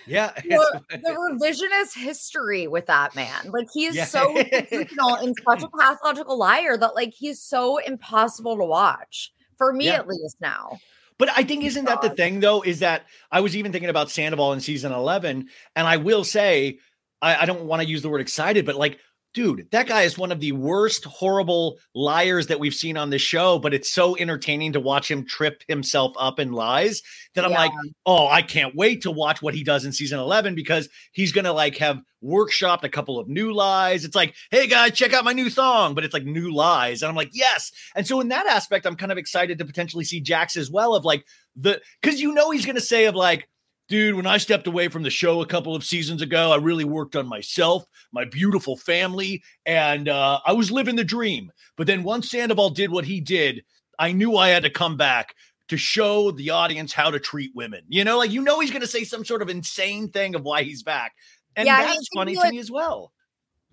[0.07, 0.33] Yeah.
[0.43, 0.99] the, the
[1.95, 3.51] revisionist history with that man.
[3.53, 4.07] Like he is Yeah.
[4.07, 4.35] so
[4.71, 9.87] delusional and such a pathological liar that like he's so impossible to watch for me
[9.87, 9.97] Yeah.
[9.97, 10.79] at least now.
[11.19, 12.63] But I think isn't that the thing though?
[12.63, 16.79] Is that I was even thinking about Sandoval in season eleven, and I will say,
[17.21, 18.99] I, I don't want to use the word excited, but like,
[19.35, 23.23] dude, that guy is one of the worst, horrible liars that we've seen on this
[23.23, 23.59] show.
[23.59, 27.03] But it's so entertaining to watch him trip himself up in lies
[27.35, 27.59] that I'm Yeah.
[27.59, 27.73] like,
[28.07, 31.53] oh, I can't wait to watch what he does in season eleven because he's gonna
[31.53, 34.05] like have workshopped a couple of new lies.
[34.05, 37.09] It's like, hey guys, check out my new song, but it's like new lies, and
[37.09, 37.71] I'm like, yes.
[37.95, 40.95] And so in that aspect, I'm kind of excited to potentially see Jax as well
[40.95, 41.25] of like
[41.55, 43.49] the because you know he's gonna say of like,
[43.89, 46.85] dude, when I stepped away from the show a couple of seasons ago, I really
[46.85, 51.51] worked on myself, my beautiful family, and uh, I was living the dream.
[51.77, 53.65] But then once Sandoval did what he did,
[53.99, 55.35] I knew I had to come back
[55.69, 57.83] to show the audience how to treat women.
[57.89, 60.63] You know, like you know he's gonna say some sort of insane thing of why
[60.63, 61.13] he's back.
[61.57, 63.13] And Yeah, that's funny to me as well.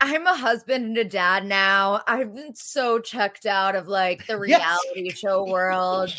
[0.02, 2.02] I'm a husband and a dad now.
[2.06, 4.78] I've been so checked out of like the Yes.
[4.96, 6.12] reality show world.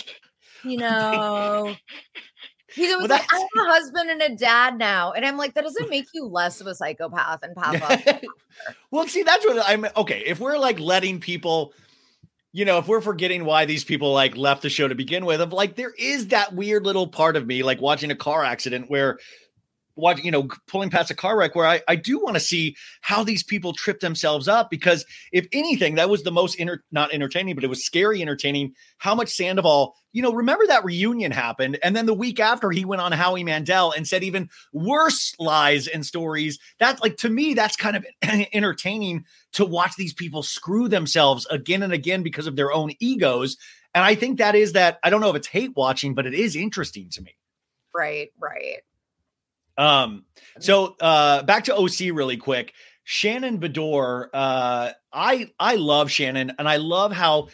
[0.64, 1.76] You know.
[2.77, 5.12] He's always Well, like, I'm a husband and a dad now.
[5.12, 8.29] And I'm like, that doesn't make you less of a psychopath and pathological.
[8.91, 10.22] well, see, that's what I'm okay.
[10.27, 11.72] If we're like letting people,
[12.53, 15.41] you know, if we're forgetting why these people like left the show to begin with,
[15.41, 18.91] of like there is that weird little part of me, like watching a car accident
[18.91, 19.18] where
[19.97, 22.76] watching, you know, pulling past a car wreck where I, I do want to see
[23.01, 27.12] how these people trip themselves up because if anything, that was the most inter- not
[27.12, 31.78] entertaining, but it was scary entertaining how much Sandoval, you know, remember that reunion happened.
[31.82, 35.86] And then the week after he went on Howie Mandel and said even worse lies
[35.86, 36.59] and stories.
[36.78, 38.07] That's like to me, that's kind of
[38.53, 39.24] entertaining
[39.55, 43.57] to watch these people screw themselves again and again because of their own egos.
[43.94, 46.34] And I think that is that I don't know if it's hate watching, but it
[46.34, 47.34] is interesting to me.
[47.94, 48.82] right, right.
[49.79, 50.24] Um,
[50.59, 52.72] so uh back to OC really quick.
[53.05, 57.49] Shannon Beador, uh, I I love Shannon, and I love how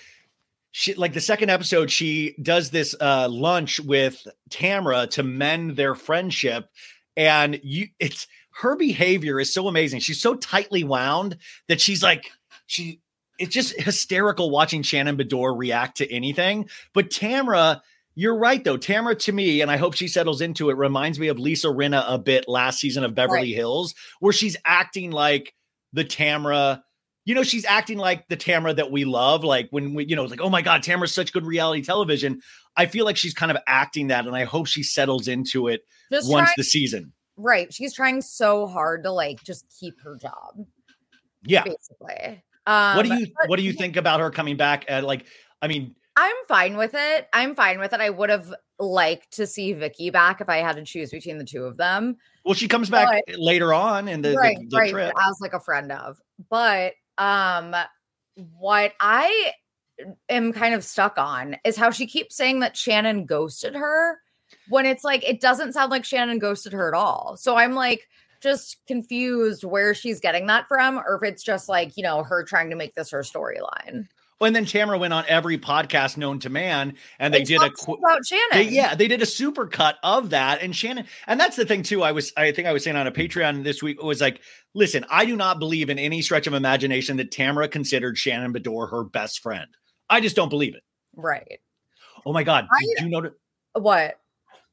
[0.70, 5.94] she like the second episode, she does this uh lunch with Tamra to mend their
[5.94, 6.70] friendship,
[7.16, 10.00] and you it's her behavior is so amazing.
[10.00, 11.36] She's so tightly wound
[11.68, 12.30] that she's like
[12.66, 13.00] she
[13.38, 16.68] it's just hysterical watching Shannon Beador react to anything.
[16.94, 17.80] But Tamra,
[18.14, 18.76] you're right though.
[18.76, 22.04] Tamara to me, and I hope she settles into it, reminds me of Lisa Rinna
[22.06, 23.54] a bit last season of Beverly Right.
[23.54, 25.54] Hills, where she's acting like
[25.92, 26.82] the Tamara.
[27.24, 29.44] You know, she's acting like the Tamara that we love.
[29.44, 32.40] Like when we, you know, it's like, oh my God, Tamara's such good reality television.
[32.76, 35.82] I feel like she's kind of acting that, and I hope she settles into it
[36.10, 37.12] Just once trying, the season.
[37.36, 37.72] right.
[37.72, 40.66] She's trying so hard to like just keep her job,
[41.44, 41.62] Yeah.
[41.64, 42.42] basically.
[42.66, 44.84] Um, what do you what do you think about her coming back?
[44.88, 45.26] At like,
[45.60, 47.28] I mean, I'm fine with it.
[47.32, 48.00] I'm fine with it.
[48.00, 51.44] I would have liked to see Vicky back if I had to choose between the
[51.44, 52.16] two of them.
[52.44, 54.90] well, she comes back later on in the, the- the right.
[54.90, 55.12] trip.
[55.18, 56.20] As like a friend of.
[56.50, 57.74] But um
[58.58, 59.52] what I
[60.28, 64.18] am kind of stuck on is how she keeps saying that Shannon ghosted her
[64.68, 67.36] when it's like it doesn't sound like Shannon ghosted her at all.
[67.36, 68.08] So I'm like
[68.42, 72.42] just confused where she's getting that from, or if it's just like, you know, her
[72.42, 74.08] trying to make this her storyline.
[74.42, 77.70] And then Tamara went on every podcast known to man, and they It did a
[77.70, 78.48] qu- about Shannon.
[78.52, 81.82] they, yeah, they did a super cut of that, and Shannon, and that's the thing
[81.82, 82.02] too.
[82.02, 84.40] I was, I think I was saying on a Patreon this week it was like,
[84.74, 88.90] listen, I do not believe in any stretch of imagination that Tamara considered Shannon Beador
[88.90, 89.68] her best friend.
[90.10, 90.82] I just don't believe it.
[91.14, 91.60] Right.
[92.26, 93.32] Oh my god, I- did you notice?
[93.74, 94.18] What?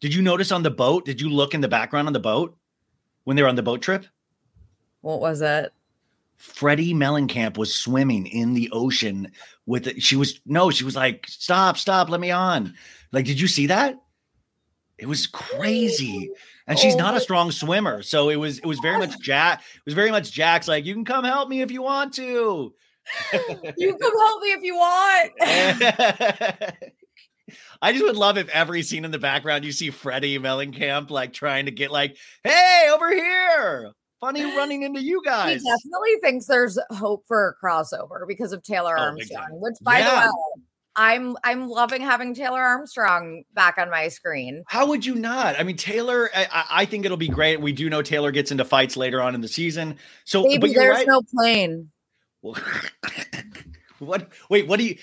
[0.01, 1.05] Did you notice on the boat?
[1.05, 2.57] Did you look in the background on the boat
[3.25, 4.05] when they were on the boat trip?
[5.01, 5.71] What was it?
[6.39, 9.31] Teddi Mellencamp was swimming in the ocean
[9.65, 10.01] with it.
[10.01, 12.73] She was no, she was like, stop, stop, let me on.
[13.11, 13.95] Like, did you see that?
[14.97, 16.31] It was crazy.
[16.67, 17.21] And she's Oh not a oh.
[17.21, 18.03] strong swimmer.
[18.03, 19.59] So it was it was very much Jack.
[19.59, 22.73] It was very much Jack's like, you can come help me if you want to.
[23.77, 25.31] You come help me if you want.
[27.81, 31.33] I just would love if every scene in the background you see Teddi Mellencamp like
[31.33, 33.93] trying to get like, hey, over here.
[34.19, 35.61] Funny running into you guys.
[35.61, 39.99] He definitely thinks there's hope for a crossover because of Taylor Oh, Armstrong, which by
[39.99, 40.21] Yeah.
[40.21, 40.63] the way,
[40.95, 44.63] I'm I'm loving having Taylor Armstrong back on my screen.
[44.67, 45.57] How would you not?
[45.57, 46.29] I mean, Taylor.
[46.35, 47.61] I, I- I think it'll be great.
[47.61, 49.97] We do know Taylor gets into fights later on in the season.
[50.25, 51.07] So, Baby, but there's right.
[51.07, 51.89] no plane.
[52.41, 52.57] Well,
[53.99, 54.29] what?
[54.49, 54.97] Wait, what do you?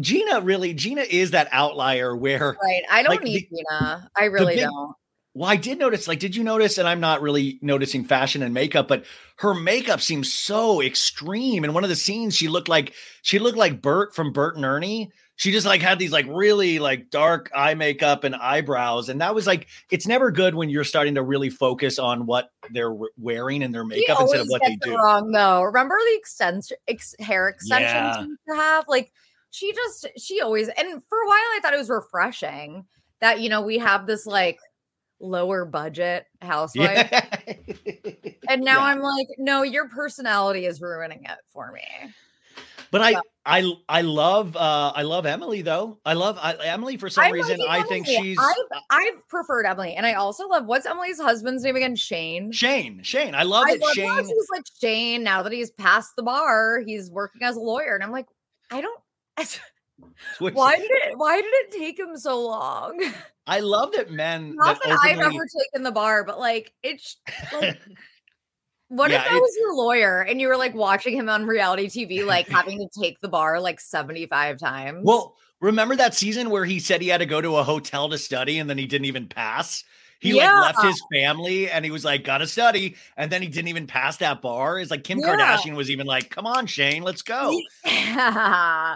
[0.00, 0.74] Gina really?
[0.74, 2.56] Gina is that outlier where.
[2.62, 2.82] Right.
[2.90, 4.10] I don't Like, need the- Gina.
[4.16, 4.94] I really big- don't.
[5.36, 6.08] Well, I did notice.
[6.08, 6.78] Like, did you notice?
[6.78, 9.04] And I'm not really noticing fashion and makeup, but
[9.36, 11.62] her makeup seems so extreme.
[11.62, 14.64] In one of the scenes, she looked like she looked like Bert from Bert and
[14.64, 15.10] Ernie.
[15.38, 19.34] She just like had these like really like dark eye makeup and eyebrows, and that
[19.34, 23.62] was like it's never good when you're starting to really focus on what they're wearing
[23.62, 24.96] and their makeup instead of what they do.
[24.96, 25.60] wrong though.
[25.60, 28.20] Remember the extension ex- hair extensions Yeah.
[28.24, 28.86] used to have?
[28.88, 29.12] Like
[29.50, 32.86] she just she always and for a while I thought it was refreshing
[33.20, 34.58] that you know we have this like
[35.20, 37.08] lower budget housewife.
[37.10, 37.24] Yeah.
[38.48, 38.84] And now Yeah.
[38.84, 41.82] I'm like, no, your personality is ruining it for me.
[42.92, 45.98] But I, I, I love, uh, I love Emily though.
[46.06, 47.60] I love I, Emily for some I reason.
[47.68, 51.74] I think she's I've, I've preferred Emily, and I also love what's Emily's husband's name
[51.76, 51.96] again?
[51.96, 52.52] Shane.
[52.52, 53.02] Shane.
[53.02, 53.34] Shane.
[53.34, 54.24] I love I that love Shane.
[54.28, 55.24] she's like Shane.
[55.24, 58.26] Now that he's passed the bar, he's working as a lawyer, and I'm like,
[58.70, 59.00] I don't.
[60.38, 61.16] which- why did it?
[61.18, 63.02] Why did it take him so long?
[63.46, 64.54] I love that men.
[64.56, 67.16] Not that, I've ever taken the bar, but like it's
[67.52, 67.78] like.
[68.88, 71.44] What Yeah, if that it's- was your lawyer and you were like watching him on
[71.44, 75.00] reality TV, like having to take the bar like 75 times?
[75.02, 78.16] Well, remember that season where he said he had to go to a hotel to
[78.18, 79.82] study and then he didn't even pass?
[80.20, 80.52] He Yeah.
[80.60, 82.94] like left his family and he was like, gotta study.
[83.16, 84.78] And then he didn't even pass that bar.
[84.78, 85.34] It's like Kim Yeah.
[85.36, 87.60] Kardashian was even like, come on, Shane, let's go.
[87.84, 88.94] yeah.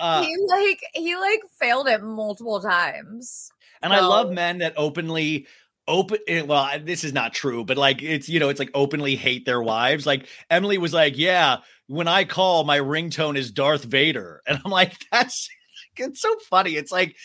[0.00, 3.50] Uh, he like he like failed it multiple times.
[3.82, 5.46] And I love men that openly
[5.88, 9.16] open eh, well this is not true but like it's you know it's like openly
[9.16, 10.06] hate their wives.
[10.06, 14.42] Like emily was like yeah when i call my ringtone is darth vader.
[14.46, 15.48] And i'm like that's
[15.96, 16.76] it's so funny.
[16.76, 17.16] It's like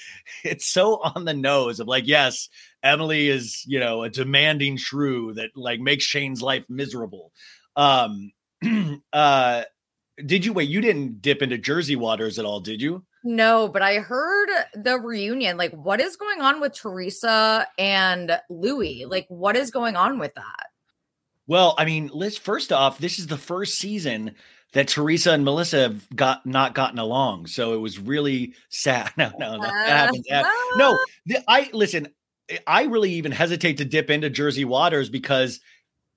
[0.44, 2.50] it's so on the nose of like yes
[2.84, 7.32] emily is you know a demanding shrew that like makes shane's life miserable.
[7.76, 8.32] Um
[9.14, 9.64] uh
[10.26, 13.82] did you wait you didn't dip into jersey waters at all did you No, but
[13.82, 15.58] I heard the reunion.
[15.58, 19.06] Like, what is going on with Teresa and Louis?
[19.06, 20.68] Like, what is going on with that?
[21.48, 24.36] Well, I mean, Liz, first off, this is the first season
[24.74, 27.48] that Teresa and Melissa have got not gotten along.
[27.48, 29.12] So it was really sad.
[29.18, 30.26] No, no, that Uh, happens.
[30.30, 32.10] That- no, the, I listen,
[32.68, 35.60] I really even hesitate to dip into Jersey waters because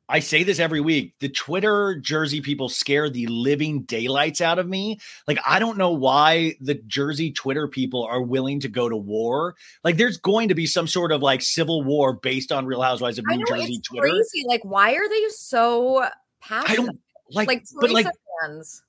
[0.08, 1.14] I say this every week.
[1.20, 4.98] The Twitter Jersey people scare the living daylights out of me.
[5.26, 9.54] Like, I don't know why the Jersey Twitter people are willing to go to war.
[9.84, 13.18] Like, there's going to be some sort of like civil war based on Real Housewives
[13.18, 14.08] of I New know Jersey Twitter.
[14.08, 14.44] crazy.
[14.46, 16.76] Like, why are they so I passionate?
[16.76, 16.98] don't
[17.30, 18.06] like, Like, but like,
[18.42, 18.82] fans.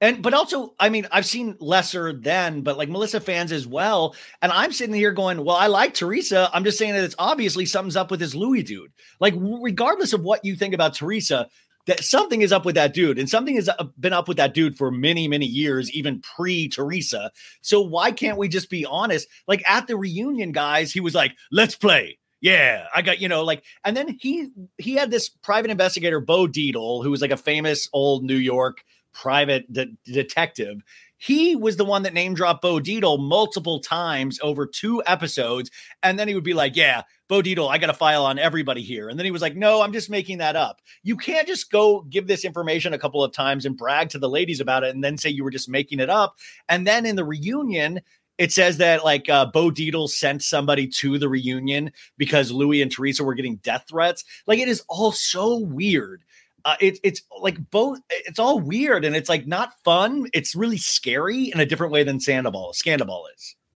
[0.00, 4.14] And but also, I mean, I've seen lesser than, but like Melissa fans as well.
[4.40, 6.48] And I'm sitting here going, well, I like Teresa.
[6.54, 8.92] I'm just saying that it's obviously something's up with this Louis dude.
[9.20, 11.48] Like, regardless of what you think about Teresa,
[11.86, 14.54] that something is up with that dude, and something has uh, been up with that
[14.54, 17.30] dude for many, many years, even pre Teresa.
[17.60, 19.28] So why can't we just be honest?
[19.46, 23.44] Like at the reunion, guys, he was like, "Let's play." Yeah, I got you know
[23.44, 24.48] like, and then he
[24.78, 28.82] he had this private investigator, Bo Dietl, who was like a famous old New York
[29.12, 30.82] private de- detective.
[31.16, 35.70] He was the one that name dropped Bo Dietl multiple times over two episodes.
[36.02, 38.82] And then he would be like, Yeah, Bo Dietl, I got a file on everybody
[38.82, 39.10] here.
[39.10, 40.80] And then he was like, No, I'm just making that up.
[41.02, 44.30] You can't just go give this information a couple of times and brag to the
[44.30, 46.36] ladies about it and then say you were just making it up.
[46.70, 48.00] And then in the reunion,
[48.40, 52.90] it says that like uh, Bo Dietl sent somebody to the reunion because Louis and
[52.90, 54.24] Teresa were getting death threats.
[54.46, 56.24] Like it is all so weird.
[56.64, 58.00] Uh, it's it's like both.
[58.10, 60.26] It's all weird and it's like not fun.
[60.32, 62.72] It's really scary in a different way than Sandoval.
[62.72, 63.56] Scandal is.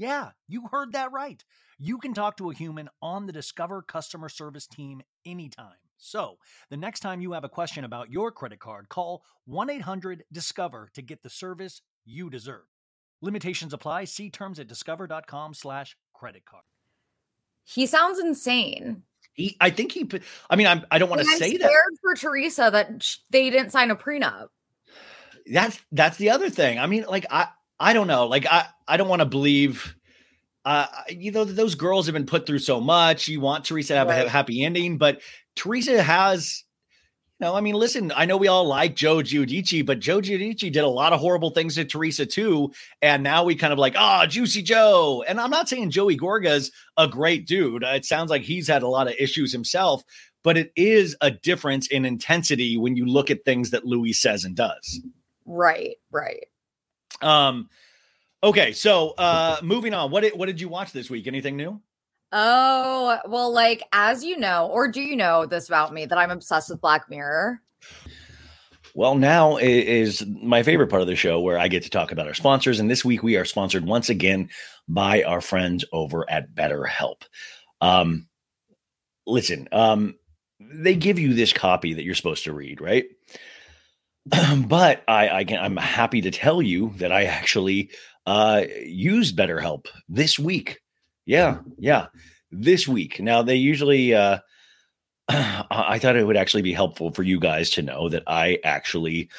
[0.00, 1.44] Yeah, you heard that right.
[1.78, 5.76] You can talk to a human on the Discover customer service team anytime.
[5.98, 6.38] So,
[6.70, 10.88] the next time you have a question about your credit card, call 1 800 Discover
[10.94, 12.64] to get the service you deserve.
[13.20, 14.06] Limitations apply.
[14.06, 16.64] See terms at discover.com/slash credit card.
[17.64, 19.02] He sounds insane.
[19.34, 20.08] He, I think he.
[20.48, 21.70] I mean, I'm, I don't want to say that.
[22.00, 24.46] for Teresa that they didn't sign a prenup.
[25.52, 26.78] That's that's the other thing.
[26.78, 27.48] I mean, like I
[27.80, 28.26] I don't know.
[28.26, 29.96] Like I I don't want to believe.
[30.64, 33.26] Uh, you know, those girls have been put through so much.
[33.28, 34.22] You want Teresa to have a Right.
[34.24, 35.20] ha- happy ending, but
[35.56, 36.64] Teresa has.
[37.40, 40.76] No, I mean, listen, I know we all like Joe Giudice, but Joe Giudice did
[40.76, 42.70] a lot of horrible things to Teresa too.
[43.00, 45.24] And now we kind of like, ah, Juicy Joe.
[45.26, 47.82] And I'm not saying Joey Gorga's a great dude.
[47.82, 50.02] It sounds like he's had a lot of issues himself,
[50.44, 54.44] but it is a difference in intensity when you look at things that Louis says
[54.44, 55.00] and does.
[55.46, 56.44] Right, right.
[57.20, 57.68] Um,
[58.42, 60.10] okay, so uh, moving on.
[60.10, 61.26] What did what did you watch this week?
[61.26, 61.80] Anything new?
[62.32, 66.30] Oh, well, like, as you know, or do you know this about me that I'm
[66.30, 67.60] obsessed with Black Mirror?
[68.94, 72.26] Well, now is my favorite part of the show where I get to talk about
[72.26, 72.80] our sponsors.
[72.80, 74.48] And this week we are sponsored once again
[74.88, 77.22] by our friends over at BetterHelp.
[77.80, 78.28] Um,
[79.26, 80.16] listen, um,
[80.58, 83.06] they give you this copy that you're supposed to read, right?
[84.66, 87.90] but I, I can, I'm happy to tell you that I actually
[88.26, 90.80] uh, used BetterHelp this week.
[91.26, 92.06] Yeah, yeah,
[92.50, 93.20] this week.
[93.20, 94.14] Now they usually.
[94.14, 94.38] Uh,
[95.28, 98.58] I I thought it would actually be helpful for you guys to know that I
[98.64, 99.30] actually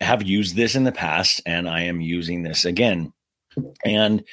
[0.00, 3.12] have used this in the past and I am using this again.
[3.84, 4.24] And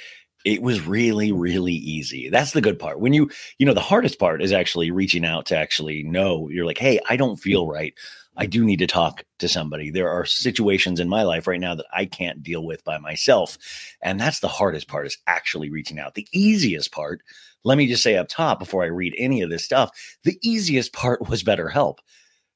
[0.45, 2.29] it was really, really easy.
[2.29, 2.99] That's the good part.
[3.01, 6.65] When you, you know, the hardest part is actually reaching out to actually know you're
[6.65, 7.93] like, hey, I don't feel right.
[8.37, 9.89] I do need to talk to somebody.
[9.89, 13.57] There are situations in my life right now that I can't deal with by myself.
[14.01, 16.13] And that's the hardest part is actually reaching out.
[16.13, 17.23] The easiest part,
[17.63, 19.91] let me just say up top before I read any of this stuff,
[20.23, 21.97] the easiest part was BetterHelp.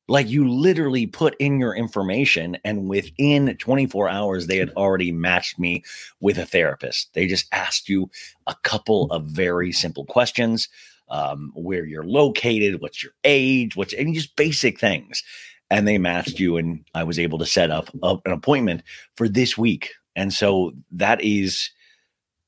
[0.07, 5.57] Like you literally put in your information, and within 24 hours, they had already matched
[5.57, 5.83] me
[6.19, 7.13] with a therapist.
[7.13, 8.09] They just asked you
[8.45, 10.67] a couple of very simple questions
[11.09, 15.23] um, where you're located, what's your age, what's any just basic things.
[15.71, 18.83] And they matched you, and I was able to set up a- an appointment
[19.15, 19.93] for this week.
[20.15, 21.71] And so that is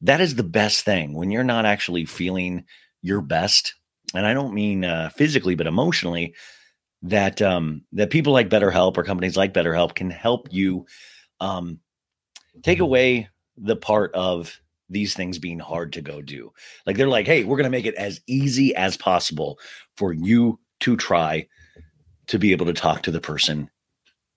[0.02, 2.66] that is the best thing when you're not actually feeling
[3.02, 3.74] your best.
[4.14, 6.36] And i don't mean uh, physically but emotionally
[7.02, 10.86] that um that people like betterhelp or companies like betterhelp can help you
[11.40, 11.80] um
[12.64, 14.60] take away the part of
[14.90, 16.52] these things being hard to go do.
[16.86, 19.60] Like they're like hey we're going to make it as easy as possible
[19.98, 21.48] for you to try
[22.28, 23.70] to be able to talk to the person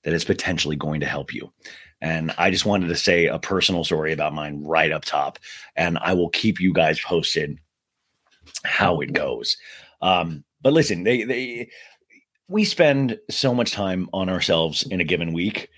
[0.05, 1.53] that is potentially going to help you
[2.01, 5.39] and I just wanted to say a personal story about mine right up top.
[5.76, 7.59] And I will keep you guys posted
[8.64, 9.57] how it goes.
[10.03, 11.70] Um, but listen, they they
[12.49, 15.70] we spend so much time on ourselves in a given week.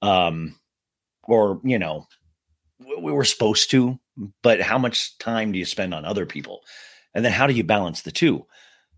[0.00, 0.58] Um,
[1.24, 2.06] or you know,
[2.78, 3.98] we we were supposed to,
[4.42, 6.60] but how much time do you spend on other people?
[7.14, 8.46] And then how do you balance the two?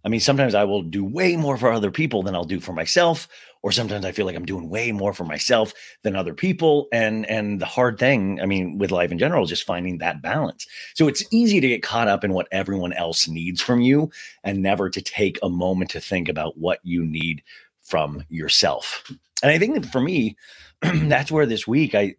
[0.07, 2.73] I mean, sometimes I will do way more for other people than I'll do for
[2.73, 3.27] myself,
[3.63, 6.87] or sometimes I feel like I'm doing way more for myself than other people.
[6.93, 10.23] And and the hard thing, I mean, with life in general, is just finding that
[10.23, 10.65] balance.
[10.95, 14.09] So it's easy to get caught up in what everyone else needs from you
[14.45, 17.43] and never to take a moment to think about what you need
[17.83, 19.11] from yourself.
[19.43, 20.37] And I think that for me,
[20.83, 22.15] that's where this week I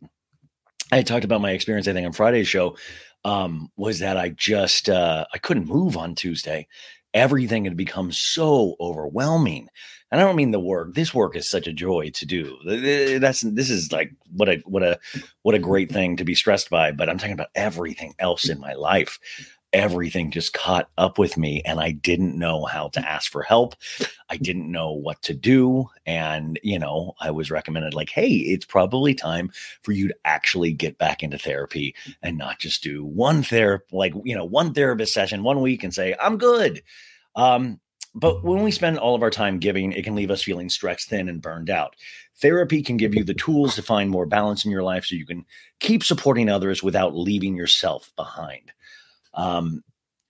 [0.91, 2.75] I talked about my experience, I think on Friday's show,
[3.23, 6.67] um, was that I just uh I couldn't move on Tuesday
[7.13, 9.67] everything had become so overwhelming.
[10.11, 10.93] And I don't mean the work.
[10.93, 12.57] This work is such a joy to do.
[12.65, 14.99] Th- th- That's this is like what a what a
[15.41, 16.91] what a great thing to be stressed by.
[16.91, 19.19] But I'm talking about everything else in my life.
[19.77, 23.75] Everything just caught up with me and I didn't know how to ask for help.
[24.27, 25.85] I didn't know what to do.
[26.07, 29.51] And, you know, I was recommended, like, hey, it's probably time
[29.83, 34.13] for you to actually get back into therapy and not just do one therapy, like,
[34.25, 36.81] you know, one therapist session one week and say, I'm good.
[37.35, 37.79] Um,
[38.15, 41.07] but when we spend all of our time giving, it can leave us feeling stretched
[41.07, 41.95] thin and burned out.
[42.41, 45.25] Therapy can give you the tools to find more balance in your life so you
[45.25, 45.45] can
[45.79, 48.71] keep supporting others without leaving yourself behind.
[49.37, 49.83] Um,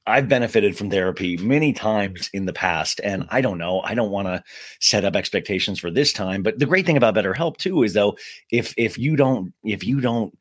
[0.08, 3.82] I've benefited from therapy many times in the past, and I don't know.
[3.82, 4.44] I don't want to
[4.80, 6.44] set up expectations for this time.
[6.44, 8.18] But the great thing about BetterHelp too is though,
[8.50, 10.38] if if you don't if you don't,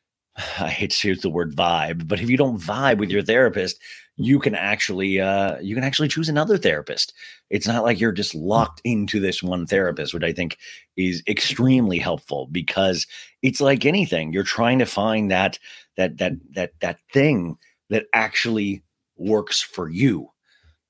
[0.36, 3.80] I hate to use the word vibe, but if you don't vibe with your therapist,
[4.16, 7.12] you can actually uh, you can actually choose another therapist.
[7.50, 10.58] It's not like you're just locked into this one therapist, which I think
[10.96, 13.08] is extremely helpful because
[13.42, 14.32] it's like anything.
[14.32, 15.58] You're trying to find that
[15.96, 17.58] that that that that thing
[17.90, 18.82] that actually
[19.16, 20.30] works for you.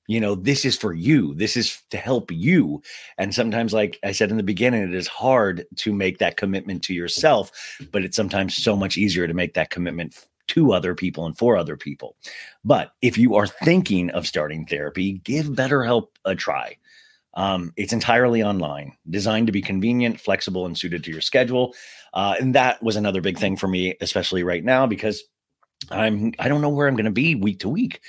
[0.07, 1.35] You know, this is for you.
[1.35, 2.81] This is to help you.
[3.19, 6.81] And sometimes, like I said in the beginning, it is hard to make that commitment
[6.83, 7.51] to yourself,
[7.91, 11.55] but it's sometimes so much easier to make that commitment to other people and for
[11.55, 12.15] other people.
[12.65, 16.77] But if you are thinking of starting therapy, give BetterHelp a try.
[17.35, 21.75] Um, it's entirely online, designed to be convenient, flexible, and suited to your schedule.
[22.15, 25.23] Uh, and that was another big thing for me, especially right now, because
[25.91, 28.01] I'm I don't know where I'm going to be week to week.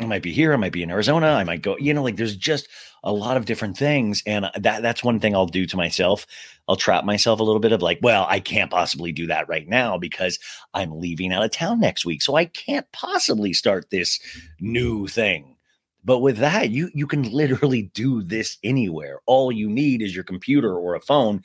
[0.00, 2.16] I might be here, I might be in Arizona, I might go, you know, like
[2.16, 2.68] there's just
[3.04, 6.26] a lot of different things and that that's one thing I'll do to myself.
[6.68, 9.68] I'll trap myself a little bit of like, well, I can't possibly do that right
[9.68, 10.38] now because
[10.72, 12.22] I'm leaving out of town next week.
[12.22, 14.18] So I can't possibly start this
[14.60, 15.56] new thing.
[16.04, 19.20] But with that, you you can literally do this anywhere.
[19.26, 21.42] All you need is your computer or a phone.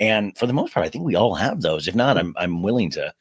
[0.00, 1.86] And for the most part, I think we all have those.
[1.86, 3.12] If not, I'm I'm willing to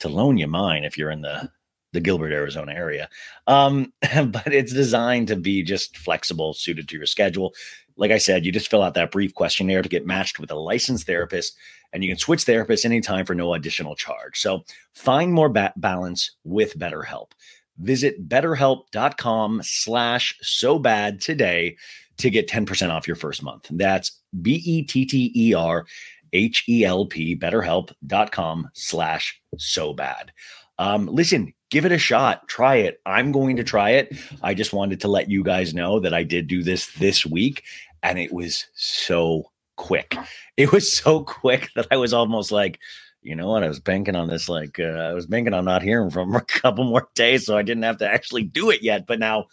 [0.00, 1.50] to loan you mine if you're in the
[1.92, 3.08] the Gilbert, Arizona area.
[3.46, 3.92] Um,
[4.26, 7.54] but it's designed to be just flexible, suited to your schedule.
[7.96, 10.54] Like I said, you just fill out that brief questionnaire to get matched with a
[10.54, 11.56] licensed therapist,
[11.92, 14.38] and you can switch therapists anytime for no additional charge.
[14.38, 17.30] So find more ba- balance with BetterHelp.
[17.78, 21.76] Visit betterhelp.com slash so bad today
[22.18, 23.66] to get 10% off your first month.
[23.70, 25.86] That's B E T T E R
[26.32, 30.32] H E L P, betterhelp.com slash so bad.
[30.78, 32.48] Um, listen, give it a shot.
[32.48, 33.00] Try it.
[33.06, 34.16] I'm going to try it.
[34.42, 37.64] I just wanted to let you guys know that I did do this this week
[38.02, 40.16] and it was so quick.
[40.56, 42.78] It was so quick that I was almost like,
[43.20, 43.62] you know what?
[43.62, 46.40] I was banking on this, like, uh, I was banking on not hearing from a
[46.40, 47.44] couple more days.
[47.44, 49.06] So I didn't have to actually do it yet.
[49.06, 49.48] But now,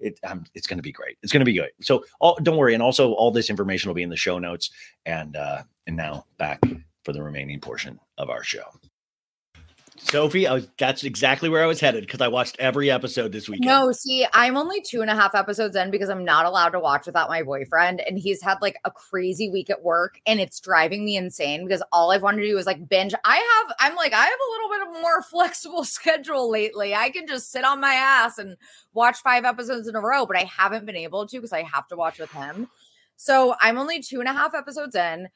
[0.00, 1.18] it, um, it's going to be great.
[1.22, 1.70] It's going to be good.
[1.80, 2.74] So all, don't worry.
[2.74, 4.70] And also, all this information will be in the show notes.
[5.06, 6.60] And uh, and now back
[7.04, 8.64] for the remaining portion of our show.
[10.02, 13.48] Sophie, I was that's exactly where I was headed because I watched every episode this
[13.48, 13.66] weekend.
[13.66, 16.80] No, see, I'm only two and a half episodes in because I'm not allowed to
[16.80, 18.00] watch without my boyfriend.
[18.00, 21.82] And he's had like a crazy week at work and it's driving me insane because
[21.92, 23.14] all I've wanted to do is like binge.
[23.24, 26.94] I have, I'm like, I have a little bit of more flexible schedule lately.
[26.94, 28.56] I can just sit on my ass and
[28.94, 31.86] watch five episodes in a row, but I haven't been able to because I have
[31.88, 32.68] to watch with him.
[33.16, 35.28] So I'm only two and a half episodes in.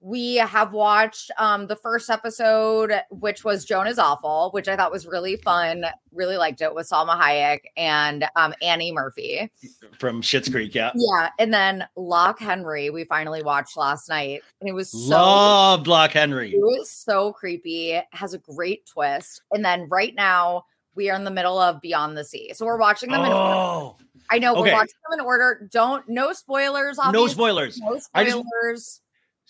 [0.00, 4.92] We have watched um the first episode, which was Joan is Awful, which I thought
[4.92, 5.84] was really fun.
[6.12, 9.50] Really liked it with Salma Hayek and um Annie Murphy.
[9.98, 10.92] From Schitt's Creek, yeah.
[10.94, 11.30] Yeah.
[11.38, 14.42] And then Loch Henry, we finally watched last night.
[14.60, 16.52] And it was so Loved Loch Henry.
[16.52, 18.00] it was so creepy.
[18.12, 19.42] Has a great twist.
[19.50, 22.52] And then right now we are in the middle of Beyond the Sea.
[22.54, 23.54] So we're watching them in order.
[23.54, 23.96] Oh,
[24.30, 24.70] I know okay.
[24.70, 25.68] we're watching them in order.
[25.72, 27.80] Don't no spoilers, no spoilers.
[27.80, 29.00] No spoilers.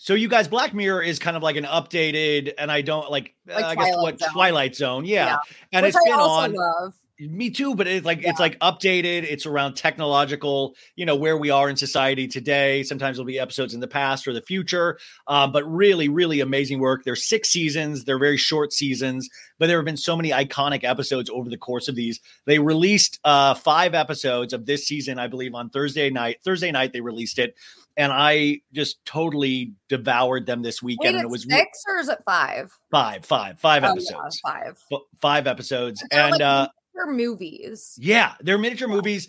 [0.01, 3.35] So you guys, Black Mirror is kind of like an updated, and I don't like,
[3.45, 4.29] Like uh, I guess what Zone.
[4.31, 5.37] Twilight Zone, yeah, Yeah.
[5.73, 6.53] and which it's I been also on.
[6.53, 6.93] love.
[7.19, 9.23] Me too, but it's like it's like updated.
[9.23, 12.81] It's around technological, you know, where we are in society today.
[12.83, 14.97] Sometimes there'll be episodes in the past or the future,
[15.27, 17.03] um, but really, really amazing work.
[17.03, 18.05] There's six seasons.
[18.05, 19.27] They're very short seasons,
[19.57, 22.21] but there have been so many iconic episodes over the course of these.
[22.45, 26.37] They released uh, five episodes of this season, I believe, on Thursday night.
[26.45, 27.53] Thursday night they released it,
[27.99, 31.17] and I just totally devoured them this Wait, weekend.
[31.17, 32.71] and it was six or is it five?
[32.89, 34.79] five, five, five Oh, yeah, episodes, five.
[34.91, 37.95] F- five episodes, They're and like uh, miniature movies.
[38.01, 39.27] yeah, they're miniature movies.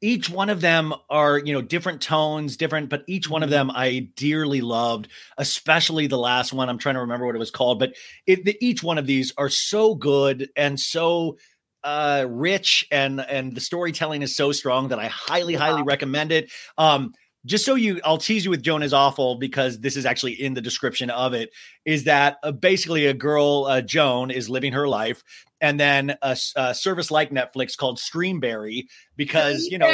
[0.00, 3.70] Each one of them are, you know, different tones, different, but each one of them
[3.70, 5.08] I dearly loved,
[5.38, 6.68] especially the last one.
[6.68, 7.94] I'm trying to remember what it was called, but
[8.26, 11.36] it, the, each one of these are so good and so
[11.84, 16.50] uh rich and and the storytelling is so strong that I highly highly recommend it.
[16.78, 17.12] Um
[17.46, 20.54] just so you I'll tease you with Joan is awful because this is actually in
[20.54, 21.50] the description of it
[21.84, 25.22] is that uh, basically a girl uh, Joan is living her life
[25.60, 26.36] and then a
[26.74, 28.86] service like Netflix called Streamberry
[29.16, 29.86] because you know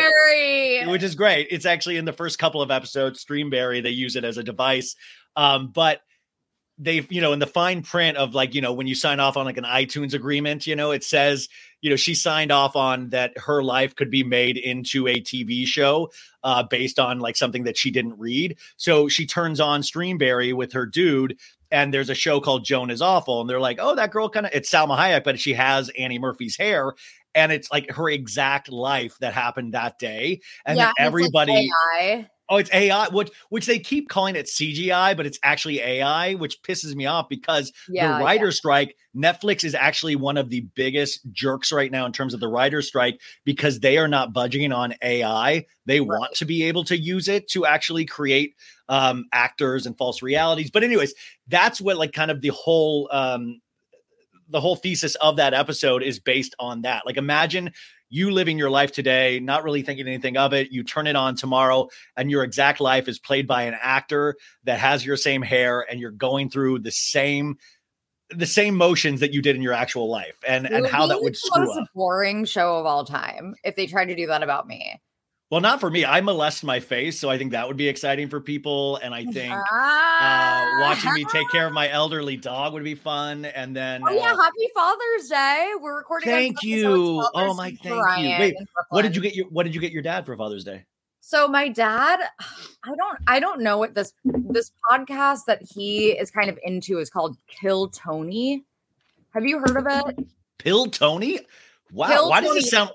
[0.89, 1.49] which is great.
[1.51, 4.97] It's actually in the first couple of episodes, Streamberry, they use it as a device.
[5.37, 6.01] Um, but
[6.81, 9.37] they've, you know, in the fine print of like, you know, when you sign off
[9.37, 11.49] on like an iTunes agreement, you know, it says,
[11.83, 15.67] you know, she signed off on that her life could be made into a TV
[15.67, 16.11] show
[16.43, 18.57] uh, based on like something that she didn't read.
[18.77, 21.39] So she turns on Streamberry with her dude.
[21.71, 23.41] And there's a show called Joan is Awful.
[23.41, 26.19] And they're like, oh, that girl kind of, it's Salma Hayek, but she has Annie
[26.19, 26.95] Murphy's hair.
[27.33, 30.41] And it's like her exact life that happened that day.
[30.67, 32.29] And Yeah, like everybody, AI.
[32.51, 36.61] Oh, it's AI, which which they keep calling it CGI, but it's actually AI, which
[36.63, 41.21] pisses me off because Yeah, the writer strike, Netflix is actually one of the biggest
[41.31, 44.95] jerks right now in terms of the writer strike because they are not budging on
[45.01, 45.65] AI.
[45.87, 48.57] They want to be able to use it to actually create
[48.89, 50.73] um, actors and false realities.
[50.73, 51.15] But anyways,
[51.47, 53.61] that's what like kind of the whole um,
[54.49, 57.07] the whole thesis of that episode is based on that.
[57.07, 57.73] Like imagine
[58.11, 60.71] you living your life today, not really thinking anything of it.
[60.73, 64.79] You turn it on tomorrow, and your exact life is played by an actor that
[64.79, 67.57] has your same hair, and you're going through the same
[68.33, 71.23] the same motions that you did in your actual life, and It and how that
[71.23, 71.89] would screw up.
[71.95, 75.01] boring show of all time if they tried to do that about me.
[75.51, 76.05] Well, not for me.
[76.05, 79.25] I molest my face, so I think that would be exciting for people, and I
[79.25, 79.53] think.
[79.53, 80.77] Uh, Ah.
[80.81, 84.33] watching me take care of my elderly dog would be fun, and then Oh yeah,
[84.33, 85.73] uh, happy Father's Day.
[85.81, 86.29] We're recording.
[86.31, 87.27] Thank Sunday, you.
[87.35, 87.85] Oh my, thank
[88.23, 88.31] you.
[88.39, 88.55] Wait,
[88.91, 90.85] what did you get your What did you get your dad for Father's Day?
[91.21, 92.21] So my dad,
[92.85, 96.99] I don't I don't know what this this podcast that he is kind of into
[97.01, 98.65] is called Kill Tony.
[99.35, 100.27] Have you heard of it?
[100.59, 101.41] Pill Tony?
[101.93, 102.29] Wow.
[102.29, 102.61] Why does Tony.
[102.61, 102.91] it sound?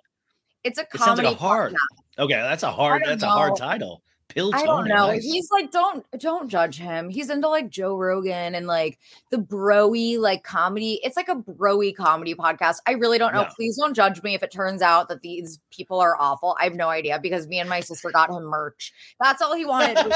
[0.64, 1.74] It's a It sounds comedy like a hard.
[1.74, 1.78] podcast.
[2.18, 3.04] Okay, that's a hard.
[3.06, 4.02] That's a hard title.
[4.30, 5.08] Pill I don't know.
[5.08, 5.24] nice.
[5.24, 7.10] He's like, don't don't judge him.
[7.10, 8.98] He's into like Joe Rogan and like
[9.30, 11.00] the broy like comedy.
[11.04, 12.78] It's like a broy comedy podcast.
[12.88, 13.42] I really don't know.
[13.42, 13.52] Yeah.
[13.56, 16.58] Please don't judge me if it turns out that these people are awful.
[16.60, 18.92] I have no idea because me and my sister got him merch.
[19.22, 19.98] That's all he wanted.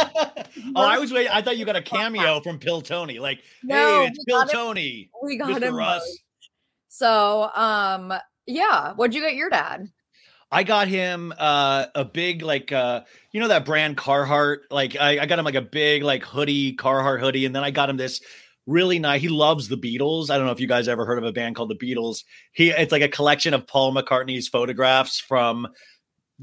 [0.76, 1.32] oh, I was waiting.
[1.32, 3.20] I thought you got a cameo from Pill Tony.
[3.20, 5.72] Like, No, hey, it's Pill him- Tony, we got him Mr.
[5.72, 5.78] merch.
[5.78, 6.18] Russ.
[6.90, 8.14] So, um,
[8.48, 8.94] yeah.
[8.96, 9.90] What'd you get your dad?
[10.52, 14.60] I got him uh, a big like uh, you know that brand Carhartt.
[14.72, 17.72] Like I, I got him like a big like hoodie Carhartt hoodie, and then I
[17.72, 18.22] got him this
[18.66, 19.22] really nice.
[19.22, 20.30] He loves the Beatles.
[20.30, 22.24] I don't know if you guys ever heard of a band called the Beatles.
[22.52, 25.68] He it's like a collection of Paul McCartney's photographs from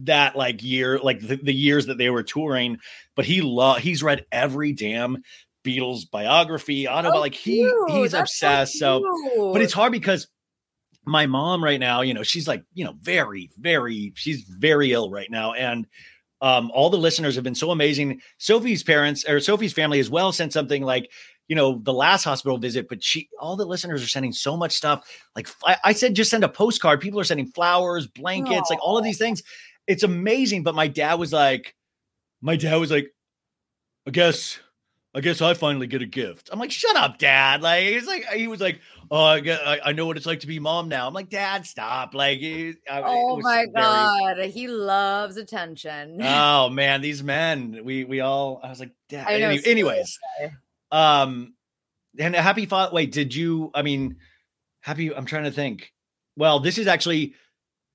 [0.01, 2.79] that like year, like the, the years that they were touring.
[3.15, 5.23] But he love he's read every damn
[5.65, 7.91] Beatles biography, auto Oh, like he cute.
[7.91, 8.79] he's That's obsessed.
[8.79, 9.05] So,
[9.53, 10.29] but it's hard because
[11.07, 15.11] my mom right now, you know, she's like, you know, very, very, she's very ill
[15.11, 15.53] right now.
[15.53, 15.87] And
[16.43, 18.21] um, all the listeners have been so amazing.
[18.39, 21.11] Sophie's parents or Sophie's family as well sent something like,
[21.49, 24.73] you know, the last hospital visit, but she, all the listeners are sending so much
[24.73, 25.09] stuff.
[25.37, 27.01] Like I, I said, just send a postcard.
[27.01, 29.45] People are sending flowers, blankets, like all of these things.
[29.87, 30.65] It's amazing.
[30.65, 31.77] But my dad was like,
[32.41, 33.15] my dad was like,
[34.09, 34.59] I guess,
[35.15, 36.51] I guess I finally get a gift.
[36.53, 37.63] I'm like, shut up, dad.
[37.63, 38.81] Like he's like, he was like,
[39.11, 41.07] oh, I get, I, I know what it's like to be mom now.
[41.07, 42.15] I'm like, dad, stop.
[42.15, 46.19] Like, it, I- Oh my very- god, he loves attention.
[46.23, 47.81] Oh man, these men.
[47.85, 48.61] We we all.
[48.63, 49.27] I was like, dad.
[49.41, 50.19] Know, Any- anyways,
[50.93, 51.55] um,
[52.19, 52.95] and a happy father.
[52.95, 53.71] Wait, did you?
[53.75, 54.17] I mean,
[54.81, 55.15] happy.
[55.15, 55.93] I'm trying to think.
[56.37, 57.35] Well, this is actually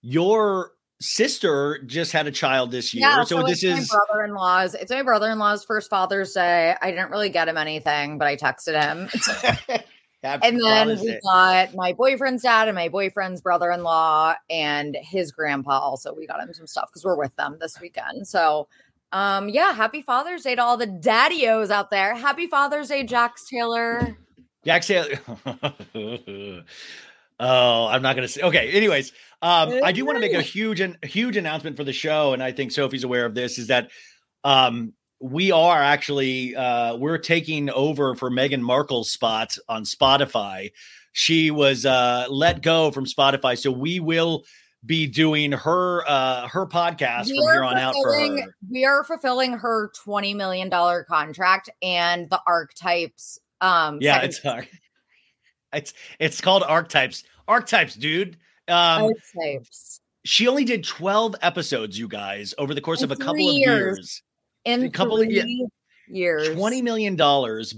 [0.02, 4.76] your sister just had a child this year, Yeah, so, this it's is my brother-in-law's.
[4.76, 6.76] It's my brother-in-law's first Father's Day.
[6.80, 9.10] I didn't really get him anything, but I texted him.
[10.24, 16.14] And then we got my boyfriend's dad and my boyfriend's brother-in-law and his grandpa also.
[16.14, 18.28] We got him some stuff because we're with them this weekend.
[18.28, 18.68] So
[19.14, 22.16] um yeah, happy Father's Day to all the daddios out there.
[22.16, 24.16] Happy Father's Day, Jax Taylor.
[24.64, 25.20] Jax Taylor.
[27.40, 28.42] oh, I'm not going to say.
[28.42, 28.72] Okay.
[28.72, 29.12] Anyways,
[29.42, 32.44] um, I do want to make a huge and huge announcement for the show, and
[32.44, 33.58] I think Sophie's aware of this.
[33.58, 33.90] Is that
[34.44, 40.72] um, we are actually uh, we're taking over for Meghan Markle's spot on Spotify.
[41.14, 44.44] She was uh, let go from Spotify, so we will
[44.86, 48.54] be doing her uh, her podcast We from here on out for her.
[48.70, 50.72] We are fulfilling her $20 million
[51.08, 53.38] contract and the archetypes.
[53.62, 54.68] Um Yeah, second- it's hard.
[55.74, 57.24] It's it's called Archetypes.
[57.48, 58.38] Archetypes, dude.
[58.68, 59.04] Um,
[59.36, 60.02] archetypes.
[60.26, 63.50] she only did 12 episodes, you guys, over the course In of a couple three
[63.50, 64.24] of years.
[64.66, 65.44] In a couple of- yeah.
[66.08, 66.50] years.
[66.50, 67.16] $20 million.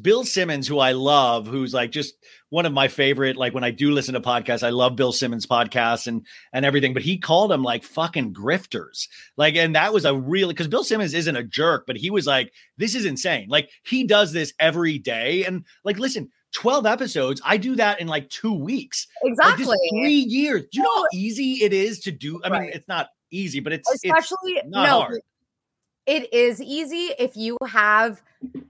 [0.02, 2.16] Bill Simmons, who I love, who's like just
[2.50, 5.46] one of my favorite, like when I do listen to podcasts, I love Bill Simmons
[5.46, 9.08] podcasts and and everything, but he called them like fucking grifters.
[9.38, 12.26] Like, and that was a really because Bill Simmons isn't a jerk, but he was
[12.26, 13.48] like, this is insane.
[13.50, 15.46] Like he does this every day.
[15.46, 17.40] And like, listen, 12 episodes.
[17.46, 19.06] I do that in like two weeks.
[19.24, 19.78] Like, Exactly.
[19.92, 20.62] three years.
[20.72, 22.40] Do you know how easy it is to do?
[22.44, 22.74] I mean, Right.
[22.76, 25.22] it's not easy, but it's it's especially not no hard.
[26.06, 28.22] It is easy if you have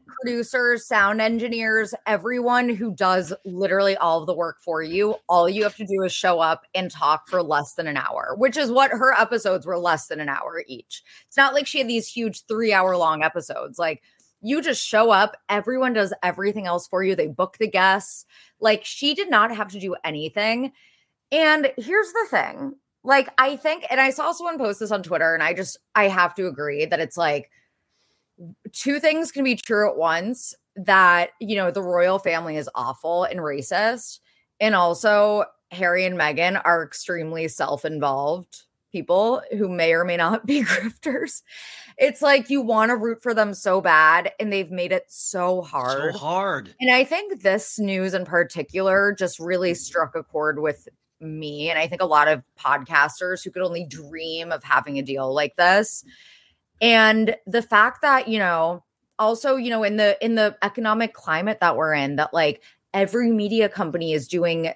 [0.08, 5.16] producers sound engineers everyone who does literally all of the work for you.
[5.28, 8.36] All you have to do is show up and talk for less than an hour
[8.38, 11.04] which is what her episodes were less than an hour each.
[11.28, 13.80] It's not like she had these huge three hour long episodes.
[13.80, 14.04] Like
[14.42, 18.26] you just show up everyone does everything else for you they book the guests.
[18.60, 20.72] Like she did not have to do anything.
[21.32, 25.34] And here's the thing like I think, and I saw someone post this on Twitter,
[25.34, 27.52] and I just I have to agree that it's like
[28.72, 30.56] two things can be true at once.
[30.76, 34.20] That you know the royal family is awful and racist,
[34.60, 40.64] and also Harry and Meghan are extremely self-involved people who may or may not be
[40.64, 41.42] grifters.
[41.98, 45.62] It's like you want to root for them so bad, and they've made it so
[45.62, 46.14] hard.
[46.14, 46.74] so hard.
[46.80, 49.78] And I think this news in particular just really mm.
[49.78, 50.88] struck a chord with
[51.24, 51.70] me.
[51.70, 55.34] And I think a lot of podcasters who could only dream of having a deal
[55.34, 56.04] like this.
[56.82, 58.84] And the fact that, you know,
[59.20, 62.62] also, you know, in the in the economic climate that we're in, that like
[62.94, 64.74] every media company is doing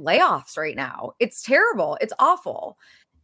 [0.00, 1.12] layoffs right now.
[1.20, 1.96] It's terrible.
[2.00, 2.78] It's awful.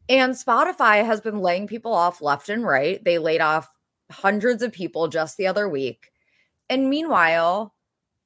[0.08, 3.02] And Spotify has been laying people off left and right.
[3.04, 3.68] They laid off
[4.10, 6.10] hundreds of people just the other week.
[6.68, 7.74] And meanwhile,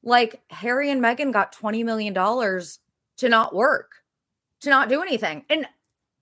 [0.03, 3.93] like Harry and Meghan got $20 million to not work,
[4.63, 5.45] to not do anything.
[5.49, 5.67] And,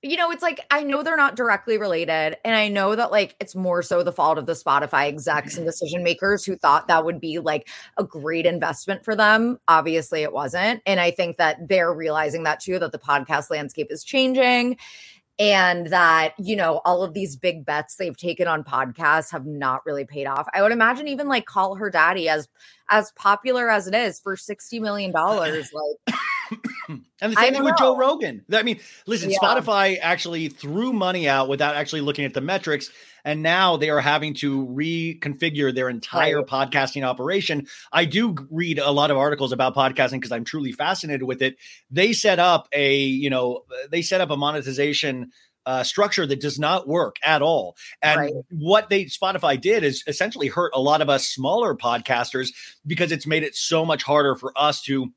[0.02, 2.36] you know, it's like, I know they're not directly related.
[2.44, 5.62] And I know that, like, it's more so the fault of the Spotify execs and
[5.62, 5.66] mm-hmm.
[5.66, 9.58] decision makers who thought that would be like a great investment for them.
[9.68, 10.82] Obviously, it wasn't.
[10.86, 14.76] And I think that they're realizing that too, that the podcast landscape is changing
[15.38, 19.84] and that you know all of these big bets they've taken on podcasts have not
[19.86, 22.48] really paid off i would imagine even like call her daddy as
[22.90, 26.16] as popular as it is for 60 million dollars like
[26.88, 27.96] And the same thing with Joe.
[27.96, 28.44] Rogan.
[28.52, 29.38] I mean, listen, Yeah.
[29.38, 32.90] Spotify actually threw money out without actually looking at the metrics.
[33.24, 36.46] And now they are having to reconfigure their entire Right.
[36.46, 37.68] podcasting operation.
[37.92, 41.56] I do read a lot of articles about podcasting because I'm truly fascinated with it.
[41.90, 45.30] They set up a, you know, they set up a monetization
[45.64, 47.76] uh, structure that does not work at all.
[48.02, 48.32] And Right.
[48.50, 52.48] what they Spotify did is essentially hurt a lot of us smaller podcasters
[52.84, 55.12] because it's made it so much harder for us to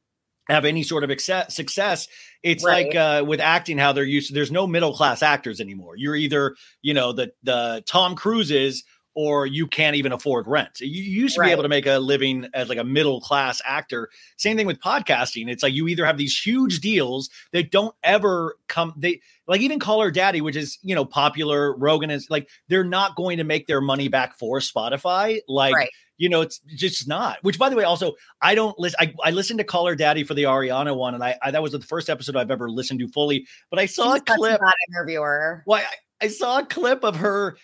[0.49, 2.07] have any sort of success.
[2.43, 2.87] It's Right.
[2.87, 4.29] like uh, with acting, how they're used.
[4.29, 5.95] To, there's no middle class actors anymore.
[5.97, 8.83] You're either you know the the Tom Cruises
[9.17, 10.81] or you can't even afford rent.
[10.81, 13.61] You you used to be able to make a living as like a middle class
[13.65, 14.09] actor.
[14.37, 15.49] Same thing with podcasting.
[15.49, 18.93] It's like you either have these huge deals that don't ever come.
[18.97, 21.75] They like even Call Her Daddy, which is you know popular.
[21.77, 25.39] Rogan is like they're not going to make their money back for Spotify.
[25.47, 25.89] Like Right.
[26.18, 27.38] You know, it's just not.
[27.41, 28.97] Which, by the way, also I don't listen.
[28.99, 31.61] I, I listened to Call Her Daddy for the Ariana one, and I, I that
[31.61, 33.47] was the first episode I've ever listened to fully.
[33.70, 34.61] But I saw she's a clip.
[34.89, 37.57] interviewer Why I, I saw a clip of her.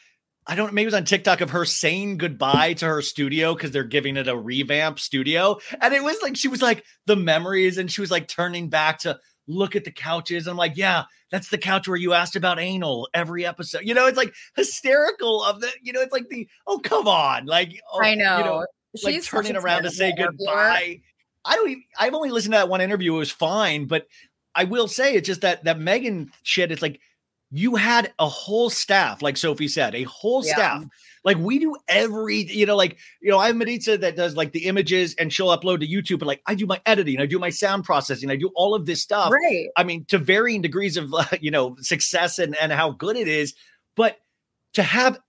[0.47, 3.71] I don't maybe it was on TikTok of her saying goodbye to her studio because
[3.71, 5.59] they're giving it a revamp studio.
[5.79, 8.99] And it was like she was like the memories and she was like turning back
[8.99, 9.19] to
[9.51, 10.47] look at the couches.
[10.47, 13.81] I'm like, yeah, that's the couch where you asked about anal every episode.
[13.83, 17.45] You know, it's like hysterical of the, you know, it's like the oh come on.
[17.45, 18.65] Like oh, i know, you know
[19.03, 21.01] like she's turning around to say goodbye.
[21.43, 23.15] I don't even, I've only listened to that one interview.
[23.15, 24.07] It was fine, but
[24.53, 26.71] I will say it's just that that Meghan shit.
[26.71, 26.99] It's like
[27.51, 30.53] you had a whole staff, like Sophie said, a whole Yeah.
[30.53, 30.83] staff.
[31.23, 34.51] Like we do every, you know, like you know, I have Maritza that does like
[34.51, 37.37] the images and she'll upload to YouTube, but like I do my editing, I do
[37.37, 39.31] my sound processing, I do all of this stuff.
[39.31, 43.17] right I mean, to varying degrees of uh, you know success and and how good
[43.17, 43.53] it is,
[43.95, 44.17] but
[44.73, 45.19] to have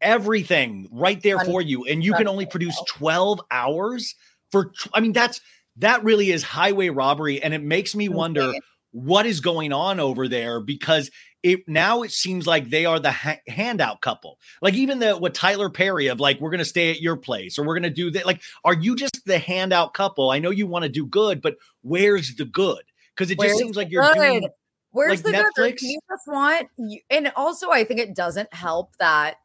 [0.00, 4.14] everything right there for you, and you can only produce twelve hours
[4.50, 4.66] for.
[4.66, 5.40] tw- I mean, that's
[5.76, 8.52] that really is highway robbery, and it makes me wonder
[8.90, 11.10] what is going on over there because
[11.42, 14.38] it now it seems like they are the ha- handout couple.
[14.60, 17.58] Like even the what Tyler Perry of like we're going to stay at your place
[17.58, 18.26] or we're going to do that.
[18.26, 20.30] Like, are you just the handout couple?
[20.30, 22.82] I know you want to do good, but where's the good?
[23.14, 24.14] Because it just seems like you're good?
[24.16, 24.48] doing
[24.90, 25.46] Where's like the good?
[25.56, 25.78] Netflix?
[25.80, 26.68] Do you just want?
[26.76, 29.36] you- And also, I think it doesn't help that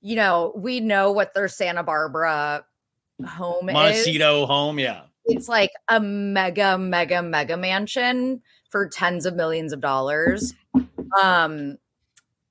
[0.00, 2.64] you know we know what their Santa Barbara
[3.26, 3.74] home is.
[3.74, 4.78] Montecito home.
[4.78, 5.02] Yeah.
[5.26, 10.54] It's like a mega, mega, mega mansion for tens of millions of dollars.
[11.22, 11.78] Um,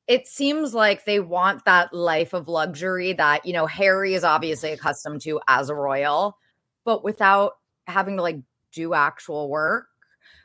[0.08, 4.72] it seems like they want that life of luxury that you know Harry is obviously
[4.72, 6.38] accustomed to as a royal,
[6.84, 7.54] but without
[7.88, 8.38] having to like
[8.72, 9.88] do actual work.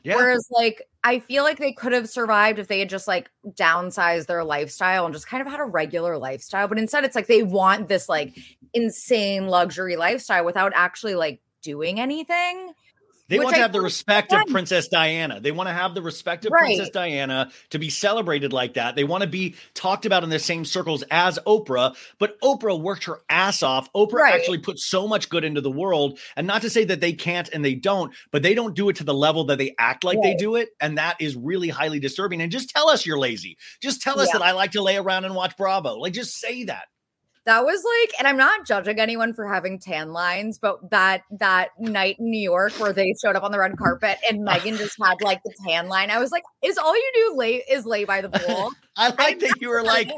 [0.03, 0.17] Yeah.
[0.17, 4.27] Whereas, like, I feel like they could have survived if they had just like downsized
[4.27, 6.69] their lifestyle and just kind of had a regular lifestyle.
[6.69, 8.39] But instead, it's like they want this like
[8.73, 12.73] insane luxury lifestyle without actually like doing anything.
[13.29, 14.47] They want to I have the respect of.
[14.47, 15.41] Princess Diana.
[15.41, 16.67] They want to have the respect of Right.
[16.67, 18.95] Princess Diana to be celebrated like that.
[18.95, 23.05] They want to be talked about in the same circles as Oprah, but Oprah worked
[23.05, 23.93] her ass off.
[23.93, 24.35] Oprah Right.
[24.35, 26.19] actually put so much good into the world.
[26.37, 28.97] And not to say that they can't and they don't, but they don't do it
[28.97, 30.69] to the level that they act like they do it.
[30.81, 32.41] And that is really highly disturbing.
[32.41, 33.59] And just tell us you're lazy.
[33.83, 34.39] Just tell us Yeah.
[34.39, 35.97] that I like to lay around and watch Bravo.
[35.97, 36.87] Like, just say that.
[37.47, 41.69] That was like, and I'm not judging anyone for having tan lines, but that that
[41.79, 44.97] night in New York where they showed up on the red carpet and Meghan just
[45.01, 48.05] had like the tan line, I was like, is all you do lay is lay
[48.05, 48.73] by the pool?
[48.97, 50.11] I like that you were like.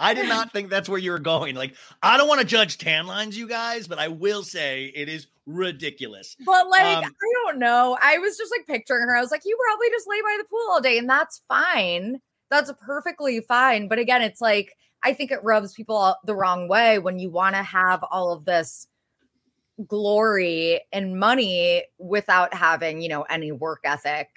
[0.00, 1.54] I did not think that's where you were going.
[1.54, 5.08] Like, I don't want to judge tan lines, you guys, but I will say it
[5.08, 6.36] is ridiculous.
[6.44, 7.96] But like, Um, I don't know.
[8.02, 9.16] I was just like picturing her.
[9.16, 12.20] I was like, you probably just lay by the pool all day, and that's fine.
[12.50, 13.86] That's perfectly fine.
[13.86, 14.74] But again, it's like
[15.04, 18.44] I think it rubs people the wrong way when you want to have all of
[18.44, 18.88] this
[19.86, 24.28] glory and money without having, you know, any work ethic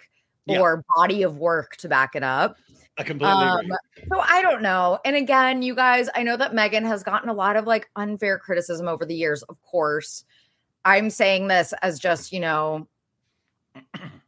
[0.45, 0.59] Yeah.
[0.59, 2.57] or body of work to back it up.
[2.97, 3.71] I completely agree.
[3.71, 3.77] Um,
[4.11, 4.99] so I don't know.
[5.05, 8.39] And again, you guys, I know that Meghan has gotten a lot of like unfair
[8.39, 10.23] criticism over the years, of course.
[10.83, 12.87] I'm saying this as just, you know,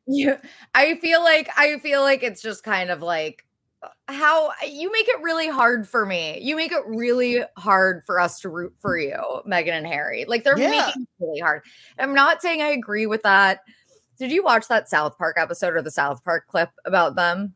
[0.06, 0.36] you
[0.76, 3.46] I feel like I feel like it's just kind of like
[4.08, 6.40] how you make it really hard for me.
[6.42, 9.16] You make it really hard for us to root for you,
[9.48, 10.26] Meghan and Harry.
[10.26, 10.70] Like they're Yeah.
[10.70, 11.64] making it really hard.
[11.98, 13.62] I'm not saying I agree with that.
[14.18, 17.56] Did you watch that South Park episode or the South Park clip about them?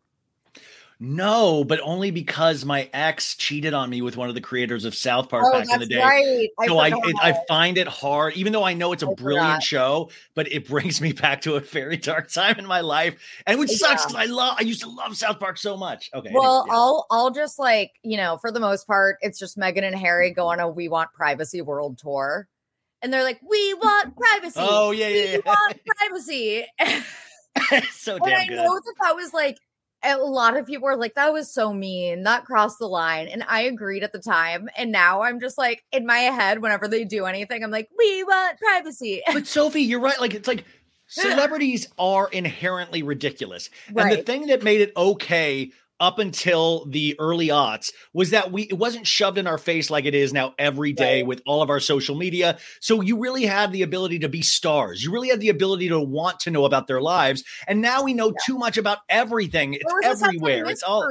[1.06, 4.96] No, but only because my ex cheated on me with one of the creators of
[4.96, 6.00] South Park Oh, back in the day.
[6.02, 6.48] right.
[6.58, 9.14] I so I it, I find it hard, even though I know it's a I
[9.14, 9.64] brilliant forgot.
[9.64, 13.60] show, but it brings me back to a very dark time in my life, and
[13.60, 16.10] which sucks because I love I used to love South Park so much.
[16.14, 16.74] Okay, Well, yeah.
[16.74, 20.32] I'll I'll just like, you know, for the most part, it's just Meghan and Harry
[20.32, 22.48] go on a We Want Privacy World Tour.
[23.02, 24.60] And they're like, We want privacy.
[24.62, 26.66] oh yeah, we yeah, want privacy.
[26.80, 27.04] and
[27.74, 27.82] yeah.
[27.92, 28.56] so I damn good.
[28.56, 29.58] know that that was like
[30.04, 32.24] a lot of people were like, that was so mean.
[32.24, 33.28] That crossed the line.
[33.28, 34.70] And I agreed at the time.
[34.78, 38.24] And now I'm just like in my head, whenever they do anything, I'm like, we
[38.24, 39.22] want privacy.
[39.32, 40.20] But Sophie, you're right.
[40.20, 40.66] Like it's like
[41.08, 43.70] celebrities are inherently ridiculous.
[43.96, 48.64] And the thing that made it okay up until the early aughts was that we
[48.64, 51.28] it wasn't shoved in our face like it is now every day Right.
[51.28, 52.57] with all of our social media.
[52.82, 55.03] So you really had the ability to be stars.
[55.03, 57.44] You really had the ability to want to know about their lives.
[57.68, 59.76] And now we know too much about everything.
[59.76, 60.70] It's There was a everywhere.
[60.70, 61.07] It's all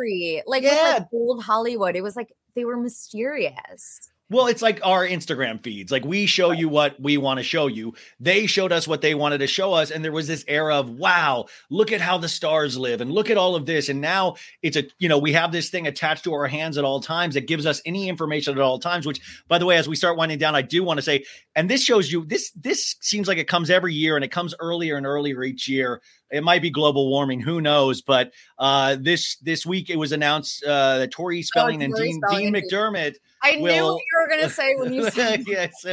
[0.46, 0.94] like Yeah.
[0.94, 1.96] with like old Hollywood.
[1.96, 4.00] It was like they were mysterious.
[4.32, 5.92] Well, it's like our Instagram feeds.
[5.92, 7.92] Like we show you what we want to show you.
[8.18, 9.90] They showed us what they wanted to show us.
[9.90, 13.28] And there was this era of, wow, look at how the stars live and look
[13.28, 13.90] at all of this.
[13.90, 16.84] And now it's a, you know, we have this thing attached to our hands at
[16.84, 19.86] all times that gives us any information at all times, which by the way, as
[19.86, 22.96] we start winding down, I do want to say, and this shows you this, this
[23.00, 26.00] seems like it comes every year and it comes earlier and earlier each year.
[26.32, 28.02] It might be global warming, who knows?
[28.02, 32.52] But uh this this week it was announced uh that Tori Spelling and Dean, Spelling
[32.52, 32.62] Dean.
[32.62, 35.84] McDermott I knew Will- what you were gonna say when you said yes,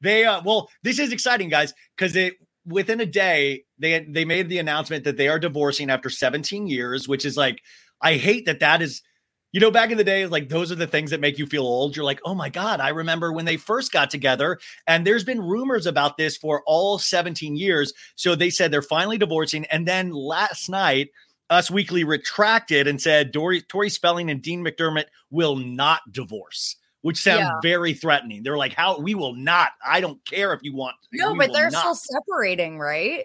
[0.00, 2.34] they uh, well, this is exciting, guys, because it
[2.66, 7.08] within a day they they made the announcement that they are divorcing after 17 years,
[7.08, 7.60] which is like
[8.00, 9.02] I hate that that is.
[9.52, 11.62] You know, back in the day, like those are the things that make you feel
[11.62, 11.96] old.
[11.96, 14.58] You're like, oh my God, I remember when they first got together.
[14.86, 17.94] And there's been rumors about this for all 17 years.
[18.16, 19.64] So they said they're finally divorcing.
[19.66, 21.08] And then last night,
[21.48, 27.18] Us Weekly retracted and said Dory, Tori Spelling and Dean McDermott will not divorce, which
[27.18, 27.52] sounds Yeah.
[27.62, 28.42] very threatening.
[28.42, 29.70] They're like, how we will not.
[29.86, 30.96] I don't care if you want.
[31.12, 33.24] No, but they're not." still separating, right?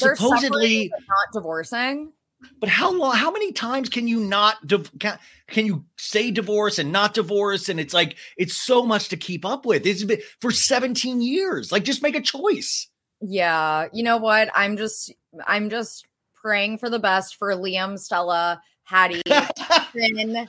[0.00, 2.12] They're supposedly separating but not divorcing.
[2.60, 5.18] But how long how many times can you not div- can,
[5.48, 9.44] can you say divorce and not divorce and it's like it's so much to keep
[9.44, 12.88] up with it's been for 17 years like just make a choice
[13.20, 14.50] Yeah, you know what?
[14.54, 15.12] I'm just
[15.46, 19.22] I'm just praying for the best for Liam, Stella, Hattie,
[19.92, 20.48] Finn.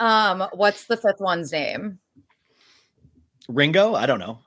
[0.00, 1.98] Um, what's the fifth one's name?
[3.48, 4.38] ringo i don't know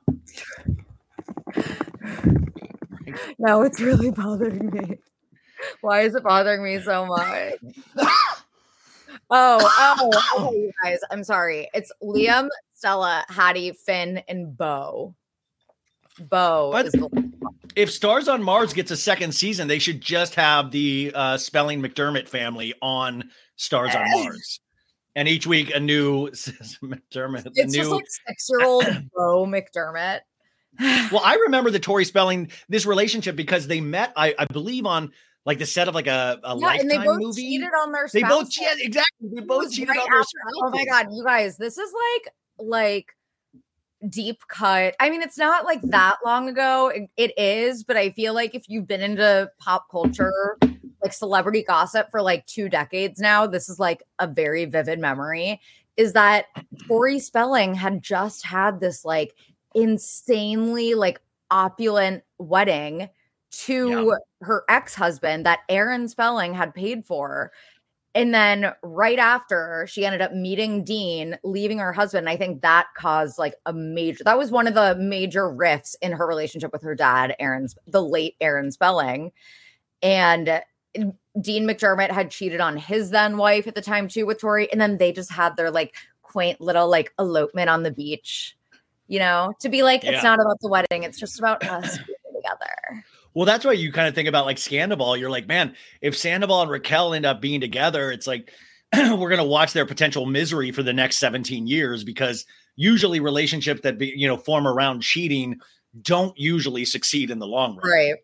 [3.37, 4.97] No, it's really bothering me.
[5.81, 7.55] Why is it bothering me so much?
[9.31, 9.59] Oh,
[9.99, 10.99] oh, okay, you guys.
[11.09, 11.67] I'm sorry.
[11.73, 15.15] It's Liam, Stella, Hattie, Finn, and Bo.
[16.19, 17.33] Bo But- the
[17.75, 21.81] if stars on mars gets a second season they should just have the uh spelling
[21.81, 24.61] mcdermott family on stars on mars
[25.17, 29.45] and each week a new mcdermott a it's new just like six year old Bo
[29.45, 30.21] McDermott.
[30.79, 35.11] Well, I remember the Tori Spelling this relationship because they met, I, I believe, on
[35.45, 37.41] like the set of like a, a Yeah, and lifetime they both movie.
[37.41, 38.59] cheated on their they both spouses.
[38.61, 39.29] yeah, exactly.
[39.33, 42.33] They both cheated right on their after- Oh my god, you guys, this is like
[42.67, 43.07] like
[44.09, 44.95] deep cut.
[44.99, 46.89] I mean, it's not like that long ago.
[46.89, 50.57] It, it is, but I feel like if you've been into pop culture,
[51.01, 55.59] like celebrity gossip for like two decades now, this is like a very vivid memory.
[55.97, 56.45] Is that
[56.87, 59.33] Tori Spelling had just had this like
[59.73, 61.19] insanely like
[61.51, 63.09] opulent wedding
[63.63, 67.51] to her ex-husband that Aaron Spelling had paid for.
[68.13, 72.29] And then right after she ended up meeting Dean, leaving her husband.
[72.29, 76.13] I think that caused like a major that was one of the major rifts in
[76.13, 79.33] her relationship with her dad, Aaron's the late Aaron Spelling.
[80.01, 80.61] And
[81.41, 84.71] Dean McDermott had cheated on his then wife at the time too with Tori.
[84.71, 88.55] And then they just had their like quaint little like elopement on the beach,
[89.09, 90.11] you know, to be like, Yeah.
[90.11, 91.99] it's not about the wedding, it's just about us.
[93.35, 95.19] Well, that's why you kind of think about like Scandoval.
[95.19, 98.51] You're like, man, if Sandoval and Raquel end up being together, it's like
[98.95, 102.45] we're gonna watch their potential misery for the next 17 years because
[102.77, 105.59] usually relationships that be you know form around cheating
[106.01, 107.91] don't usually succeed in the long run.
[107.91, 108.15] Right.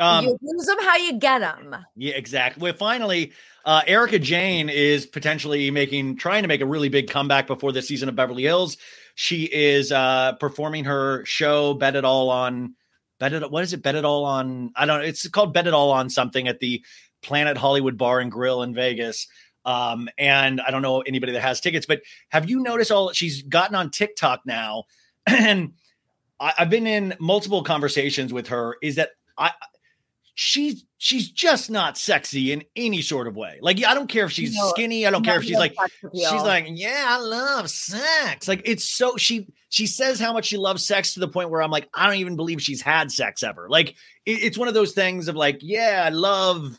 [0.00, 1.76] Um, you lose them how you get them.
[1.94, 2.60] Yeah, exactly.
[2.60, 3.32] Well, finally,
[3.64, 7.86] uh, Erika Jayne is potentially making, trying to make a really big comeback before this
[7.86, 8.76] season of Beverly Hills.
[9.14, 12.74] She is uh, performing her show, Bet It All on,
[13.30, 13.50] Bet It.
[13.50, 13.82] What is it?
[13.82, 14.70] Bet It All on.
[14.76, 15.00] I don't.
[15.00, 15.04] know.
[15.06, 16.84] It's called Bet It All on something at the
[17.22, 19.26] Planet Hollywood Bar and Grill in Vegas.
[19.64, 23.12] Um, and I don't know anybody that has tickets, but have you noticed all?
[23.12, 24.84] She's gotten on TikTok now,
[25.26, 25.72] and
[26.38, 28.76] I, I've been in multiple conversations with her.
[28.82, 29.52] Is that I?
[30.34, 33.58] She's she's just not sexy in any sort of way.
[33.62, 35.06] Like I don't care if she's No, skinny.
[35.06, 35.74] I don't care if she's like
[36.12, 38.48] she's like yeah, I love sex.
[38.48, 41.62] Like it's so she she says how much she loves sex to the point where
[41.62, 43.68] I'm like I don't even believe she's had sex ever.
[43.68, 43.90] Like
[44.26, 46.78] it- it's one of those things of like yeah, I love.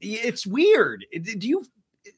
[0.00, 1.04] It's weird.
[1.12, 1.64] Do you?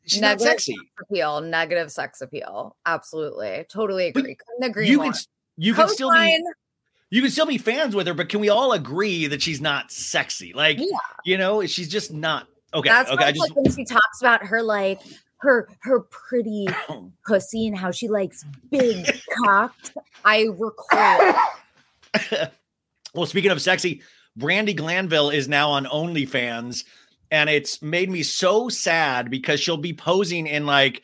[0.06, 0.72] She's not sexy.
[0.74, 2.76] sex appeal, negative sex appeal.
[2.86, 3.66] Absolutely.
[3.70, 4.36] Totally But agree.
[4.36, 5.12] Couldn't agree You more.
[5.12, 5.20] can
[5.56, 6.44] you can still be Coastline,
[7.10, 9.90] you can still be fans with her, but can we all agree that she's not
[9.90, 10.52] sexy?
[10.52, 10.86] Like Yeah.
[11.24, 12.46] you know, she's just not.
[12.72, 13.24] Okay, That's okay.
[13.24, 15.00] I just like when she talks about her like
[15.38, 16.68] her her pretty
[17.26, 19.06] pussy and how she likes big
[19.44, 19.92] cocks.
[20.24, 21.34] I recoil.
[23.12, 24.02] Well, speaking of sexy,
[24.38, 26.84] Brandi Glanville is now on OnlyFans,
[27.30, 31.02] and it's made me so sad because she'll be posing in like,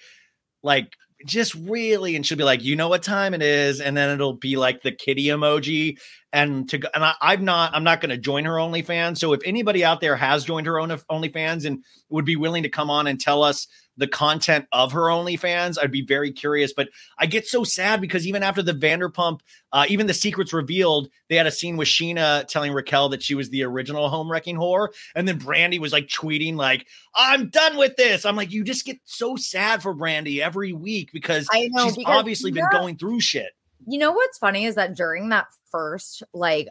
[0.62, 0.92] like
[1.26, 4.34] just really, and she'll be like, you know what time it is, and then it'll
[4.34, 5.98] be like the kitty emoji,
[6.32, 9.18] and to go, and I, I'm not, I'm not going to join her OnlyFans.
[9.18, 12.68] So if anybody out there has joined her own OnlyFans and would be willing to
[12.68, 13.66] come on and tell us
[13.96, 16.72] the content of her OnlyFans, I'd be very curious.
[16.72, 19.40] But I get so sad because even after the Vanderpump
[19.72, 23.34] uh, even the secrets revealed, they had a scene with Scheana telling Raquel that she
[23.34, 24.88] was the original home wrecking whore.
[25.14, 28.24] And then Brandi was like tweeting, like, I'm done with this.
[28.24, 32.18] I'm like, you just get so sad for Brandi every week because know, she's because-
[32.18, 33.50] obviously been going through shit.
[33.86, 35.46] You know what's funny is that during that
[35.76, 36.68] first, like,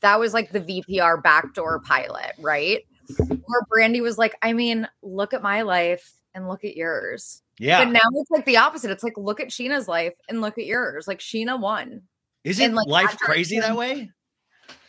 [0.00, 2.80] that was like the VPR backdoor pilot, right?
[3.16, 7.42] Where Brandi was like, I mean, look at my life and look at yours.
[7.58, 7.84] Yeah.
[7.84, 8.90] But now it's like the opposite.
[8.90, 11.06] It's like, look at Scheana's life and look at yours.
[11.06, 12.02] Like, Scheana won.
[12.44, 14.10] Isn't like, life crazy that way?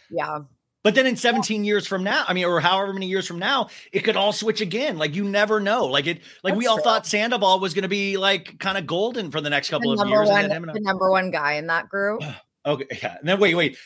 [0.10, 0.40] Yeah.
[0.82, 3.68] But then in 17 years from now, I mean, or however many years from now,
[3.92, 4.98] it could all switch again.
[4.98, 5.86] Like you never know.
[5.86, 6.84] Like it, like we all true.
[6.84, 10.04] thought Sandoval was going to be like kind of golden for the next couple The
[10.04, 10.30] of years.
[10.30, 12.24] one, and and the number one guy in that group.
[12.66, 13.18] Okay, yeah.
[13.20, 13.78] And then wait, wait.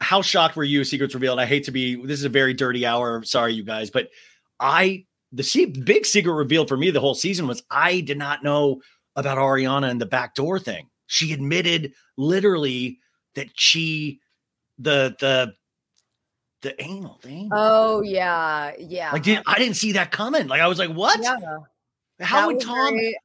[0.00, 0.84] How shocked were you?
[0.84, 1.40] Secrets revealed.
[1.40, 1.94] I hate to be.
[1.96, 3.22] This is a very dirty hour.
[3.24, 4.08] Sorry, you guys, but
[4.60, 8.44] I the se- big secret revealed for me the whole season was I did not
[8.44, 8.82] know
[9.16, 10.88] about Ariana and the backdoor thing.
[11.06, 12.98] She admitted literally
[13.36, 14.20] that she
[14.78, 15.54] the the
[16.62, 17.48] the anal thing.
[17.52, 18.72] Oh, yeah.
[18.78, 19.12] Yeah.
[19.12, 20.46] like did I didn't see that coming.
[20.46, 21.20] Like I was like, what?
[21.22, 21.36] yeah.
[22.20, 22.90] How That would Tom?
[22.94, 23.18] very-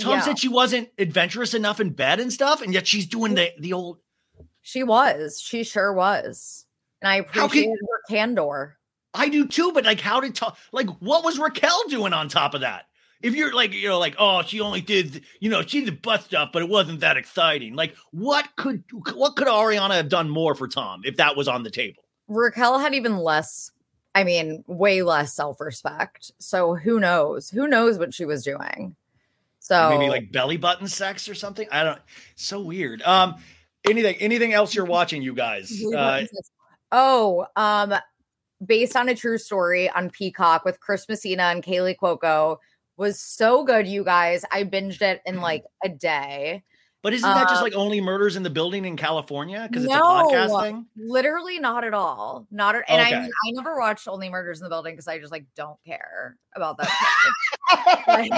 [0.00, 0.20] Tom yeah.
[0.20, 3.72] said she wasn't adventurous enough in bed and stuff, and yet she's doing the the
[3.72, 3.98] old.
[4.70, 5.40] She was.
[5.40, 6.64] She sure was.
[7.02, 8.76] And I How can- appreciated her candor.
[9.12, 10.52] I do too, but like, how did Tom?
[10.70, 12.84] Like, what was Raquel doing on top of that?
[13.20, 16.22] If you're like, you know, like, oh, she only did, you know, she did butt
[16.22, 17.74] stuff, but it wasn't that exciting.
[17.74, 18.84] Like, what could
[19.14, 22.04] what could Ariana have done more for Tom if that was on the table?
[22.28, 23.72] Raquel had even less,
[24.14, 26.30] I mean, way less self respect.
[26.38, 27.50] So who knows?
[27.50, 28.94] Who knows what she was doing?
[29.58, 31.66] So Maybe like belly button sex or something.
[31.72, 32.00] I don't.
[32.36, 33.02] So weird.
[33.02, 33.34] Um,
[33.88, 35.72] anything anything else you're watching, you guys?
[35.94, 36.24] Uh,
[36.92, 37.94] oh, um,
[38.64, 42.58] based on a true story on Peacock with Chris Messina and Kaley Cuoco
[42.96, 44.44] was so good, you guys.
[44.50, 46.62] I binged it in like a day.
[47.02, 49.94] But isn't that just uh, like only murders in the building in California because it's
[49.94, 50.04] a No.
[50.04, 50.86] podcast thing?
[50.96, 52.46] Literally not at all.
[52.50, 53.20] Not at, and I Okay.
[53.20, 56.36] mean, I never watched Only Murders in the Building because I just like don't care
[56.54, 56.90] about that.
[58.06, 58.32] Like,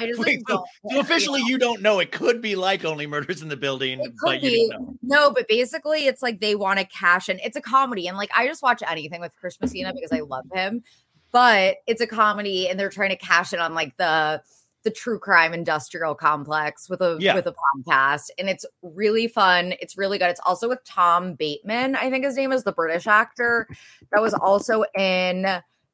[0.00, 2.00] I just like, so, don't so officially, you don't know.
[2.00, 4.68] It could be like only murders in the building, but could you be.
[4.70, 4.98] don't know.
[5.02, 7.38] No, but basically, it's like they want to cash in.
[7.40, 10.44] It's a comedy, and like I just watch anything with Chris Messina because I love
[10.52, 10.82] him.
[11.30, 14.42] But it's a comedy, and they're trying to cash it on like the
[14.84, 17.34] the true crime industrial complex with a Yeah.
[17.34, 19.74] with a podcast, and it's really fun.
[19.80, 20.30] It's really good.
[20.30, 23.66] It's also with Tom Bateman, I think his name is the British actor
[24.12, 25.46] that was also in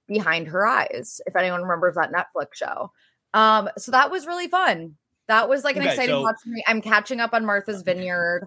[0.06, 1.20] Behind Her Eyes.
[1.26, 2.92] If anyone remembers that Netflix show,
[3.32, 4.96] um, so that was really fun.
[5.28, 6.62] That was like an Okay, exciting so- watch for me.
[6.66, 8.46] I'm catching up on Martha's Vineyard.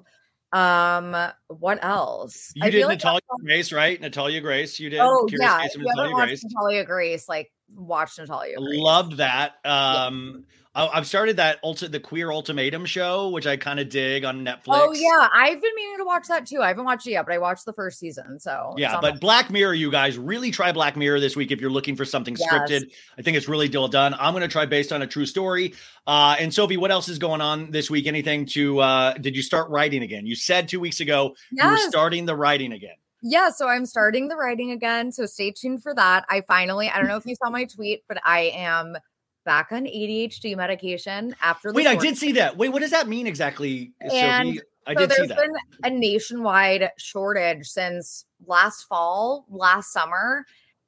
[0.54, 1.16] Um,
[1.50, 2.52] what else?
[2.56, 4.00] You did feel like Natalia Grace, right?
[4.02, 4.80] Natalia Grace.
[4.80, 5.00] You did.
[5.00, 6.44] Oh Curious yeah, Case of Natalia watched Grace.
[6.44, 8.58] Natalia Grace, like watch Natalia.
[8.58, 8.80] Grace.
[8.80, 9.54] Loved that.
[9.66, 10.46] Um,
[10.76, 14.46] I, I've started that ulti- the Queer Ultimatum show, which I kind of dig on
[14.46, 14.62] Netflix.
[14.68, 16.62] Oh yeah, I've been meaning to watch that too.
[16.62, 18.40] I haven't watched it yet, but I watched the first season.
[18.40, 21.60] So Yeah, but my- Black Mirror, you guys really try Black Mirror this week if
[21.60, 22.48] you're looking for something Yes.
[22.52, 22.92] scripted.
[23.18, 24.14] I think it's really well done.
[24.20, 25.74] I'm going to try based on a true story.
[26.06, 28.06] Uh, and Sophie, what else is going on this week?
[28.06, 28.80] Anything to?
[28.80, 30.26] Uh, did you start writing again?
[30.28, 31.88] You said two weeks ago Yes.
[31.90, 32.96] starting the writing again.
[33.24, 35.12] Yeah, so I'm starting the writing again.
[35.12, 36.26] So stay tuned for that.
[36.30, 38.96] I finally, I don't know if you saw my tweet, but I am
[39.44, 42.58] back on ADHD medication after the Wait, I did see that.
[42.58, 44.62] Wait, what does that mean exactly, And Sophie?
[44.86, 45.38] I so did see that.
[45.38, 45.54] been
[45.84, 50.46] a nationwide shortage since last fall, last summer.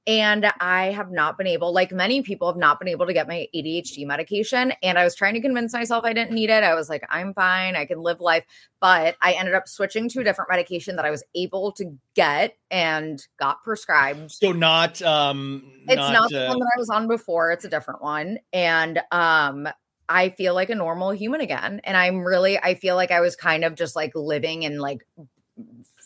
[0.09, 3.27] And I have not been able, like many people, have not been able to get
[3.27, 4.73] my ADHD medication.
[4.81, 6.63] And I was trying to convince myself I didn't need it.
[6.63, 7.75] I was like, I'm fine.
[7.75, 8.43] I can live life.
[8.81, 12.57] But I ended up switching to a different medication that I was able to get
[12.71, 14.31] and got prescribed.
[14.31, 17.51] So not um It's not, the uh, one that I was on before.
[17.51, 18.39] It's a different one.
[18.51, 19.69] And um
[20.09, 21.81] I feel like a normal human again.
[21.83, 25.05] And I'm really I feel like I was kind of just like living in like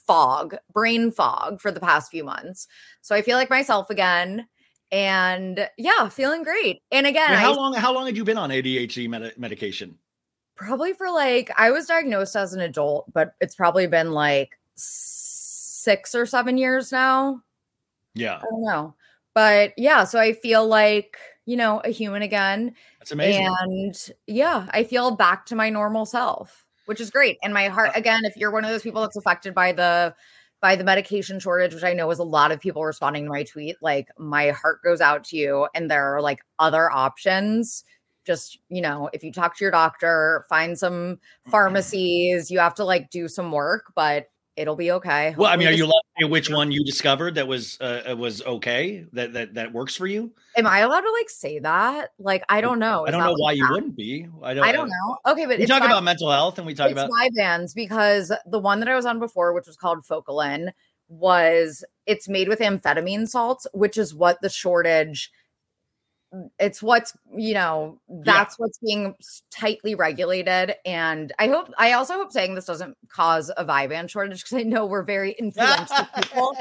[0.06, 2.68] fog, brain fog for the past few months.
[3.02, 4.48] So I feel like myself again.
[4.92, 6.82] And yeah, feeling great.
[6.92, 9.98] And again, wait, I how long how long had you been on ADHD medi- medication?
[10.56, 16.16] probably for like I was diagnosed as an adult, but it's probably been like six
[16.16, 17.42] or seven years now.
[18.16, 18.96] Yeah, I don't know.
[19.34, 22.76] But yeah, so I feel like, you know, a human again.
[23.00, 23.48] that's amazing.
[23.62, 27.38] And yeah, I feel back to my normal self, which is great.
[27.44, 30.16] And my heart, again, if you're one of those people that's affected by the
[30.62, 33.44] by the medication shortage, which I know is a lot of people responding to my
[33.44, 35.68] tweet, like my heart goes out to you.
[35.76, 37.84] And there are like other options.
[38.26, 41.52] Just, you know, if you talk to your doctor, find some mm-hmm.
[41.52, 45.34] pharmacies, you have to like do some work, but it'll be okay.
[45.38, 48.16] well, I mean, are you allowed to say which one you discovered that was uh,
[48.18, 50.32] was okay that that that works for you?
[50.56, 52.12] Am I allowed to like say that?
[52.20, 53.06] Like, I don't know.
[53.08, 54.28] I don't know like, why you wouldn't be.
[54.42, 54.64] I don't.
[54.64, 55.18] I don't know.
[55.28, 57.76] Okay, but We talk Vi- about mental health and we talk about it's about Vyvanse
[57.76, 60.72] because the one that I was on before, which was called Focalin,
[61.08, 65.32] was it's made with amphetamine salts, which is what the shortage.
[66.60, 69.16] It's what's you know that's what's being
[69.52, 74.44] tightly regulated, and I hope I also hope saying this doesn't cause a Vyvanse shortage
[74.44, 76.58] because I know we're very influential people,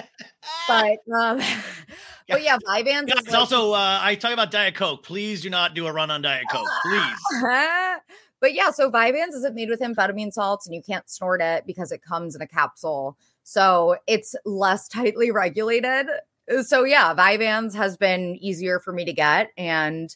[0.68, 1.40] but um,
[2.28, 5.02] but yeah, Vyvanse Guys, is like- also, uh, I talk about Diet Coke.
[5.04, 7.42] Please do not do a run on Diet Coke, please.
[8.40, 11.92] but yeah, so Vyvanse isn't made with amphetamine salts, and you can't snort it because
[11.92, 13.16] it comes in a capsule.
[13.42, 16.08] So it's less tightly regulated.
[16.62, 20.14] So yeah, Vyvanse has been easier for me to get, and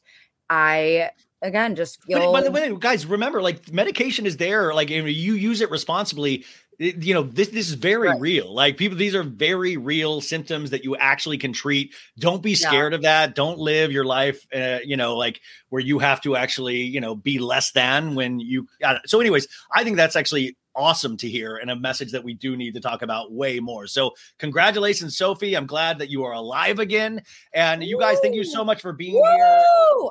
[0.50, 1.10] I
[1.42, 4.74] again just But feel by the way, guys, remember, like medication is there.
[4.74, 6.44] Like you, you use it responsibly.
[6.78, 8.20] it- you know, this this is very Right.
[8.20, 8.52] real.
[8.54, 11.94] Like people, these are very real symptoms that you actually can treat.
[12.18, 12.68] Don't be Yeah.
[12.68, 13.34] scared of that.
[13.34, 15.40] Don't live your life, uh, you know, like
[15.70, 18.66] where you have to actually, you know, be less than when you.
[18.84, 22.34] Uh, so, anyways, I think that's actually awesome to hear and a message that we
[22.34, 23.86] do need to talk about way more.
[23.86, 25.54] So, congratulations, Sophie.
[25.54, 27.22] I'm glad that you are alive again.
[27.54, 29.64] And you guys, thank you so much for being here.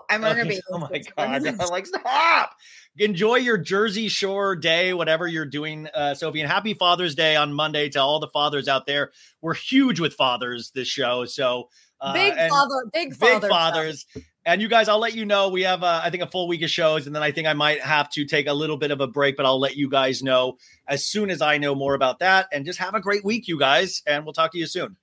[0.10, 0.60] I'm gonna be.
[0.72, 1.48] Oh my god!
[1.60, 2.56] I'm like, stop.
[2.98, 6.42] Enjoy your Jersey Shore day, whatever you're doing, uh, Sophie.
[6.42, 9.12] And happy Father's Day on Monday to all the fathers out there.
[9.42, 11.70] We're huge with fathers this show, so
[12.00, 14.24] uh, big father, big big father, stuff.
[14.46, 14.54] Fathers.
[14.54, 15.50] And you guys, I'll let you know.
[15.50, 17.54] We have, uh, I think, a full week of shows, and then I think I
[17.54, 20.24] might have to take a little bit of a break, but I'll let you guys
[20.24, 20.58] know
[20.88, 22.48] as soon as I know more about that.
[22.52, 24.98] And just have a great week, you guys, and we'll talk to you soon.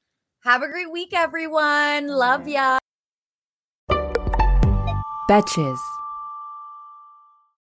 [0.45, 2.09] Have a great week, everyone.
[2.09, 2.79] Love ya.
[5.29, 5.79] Betches.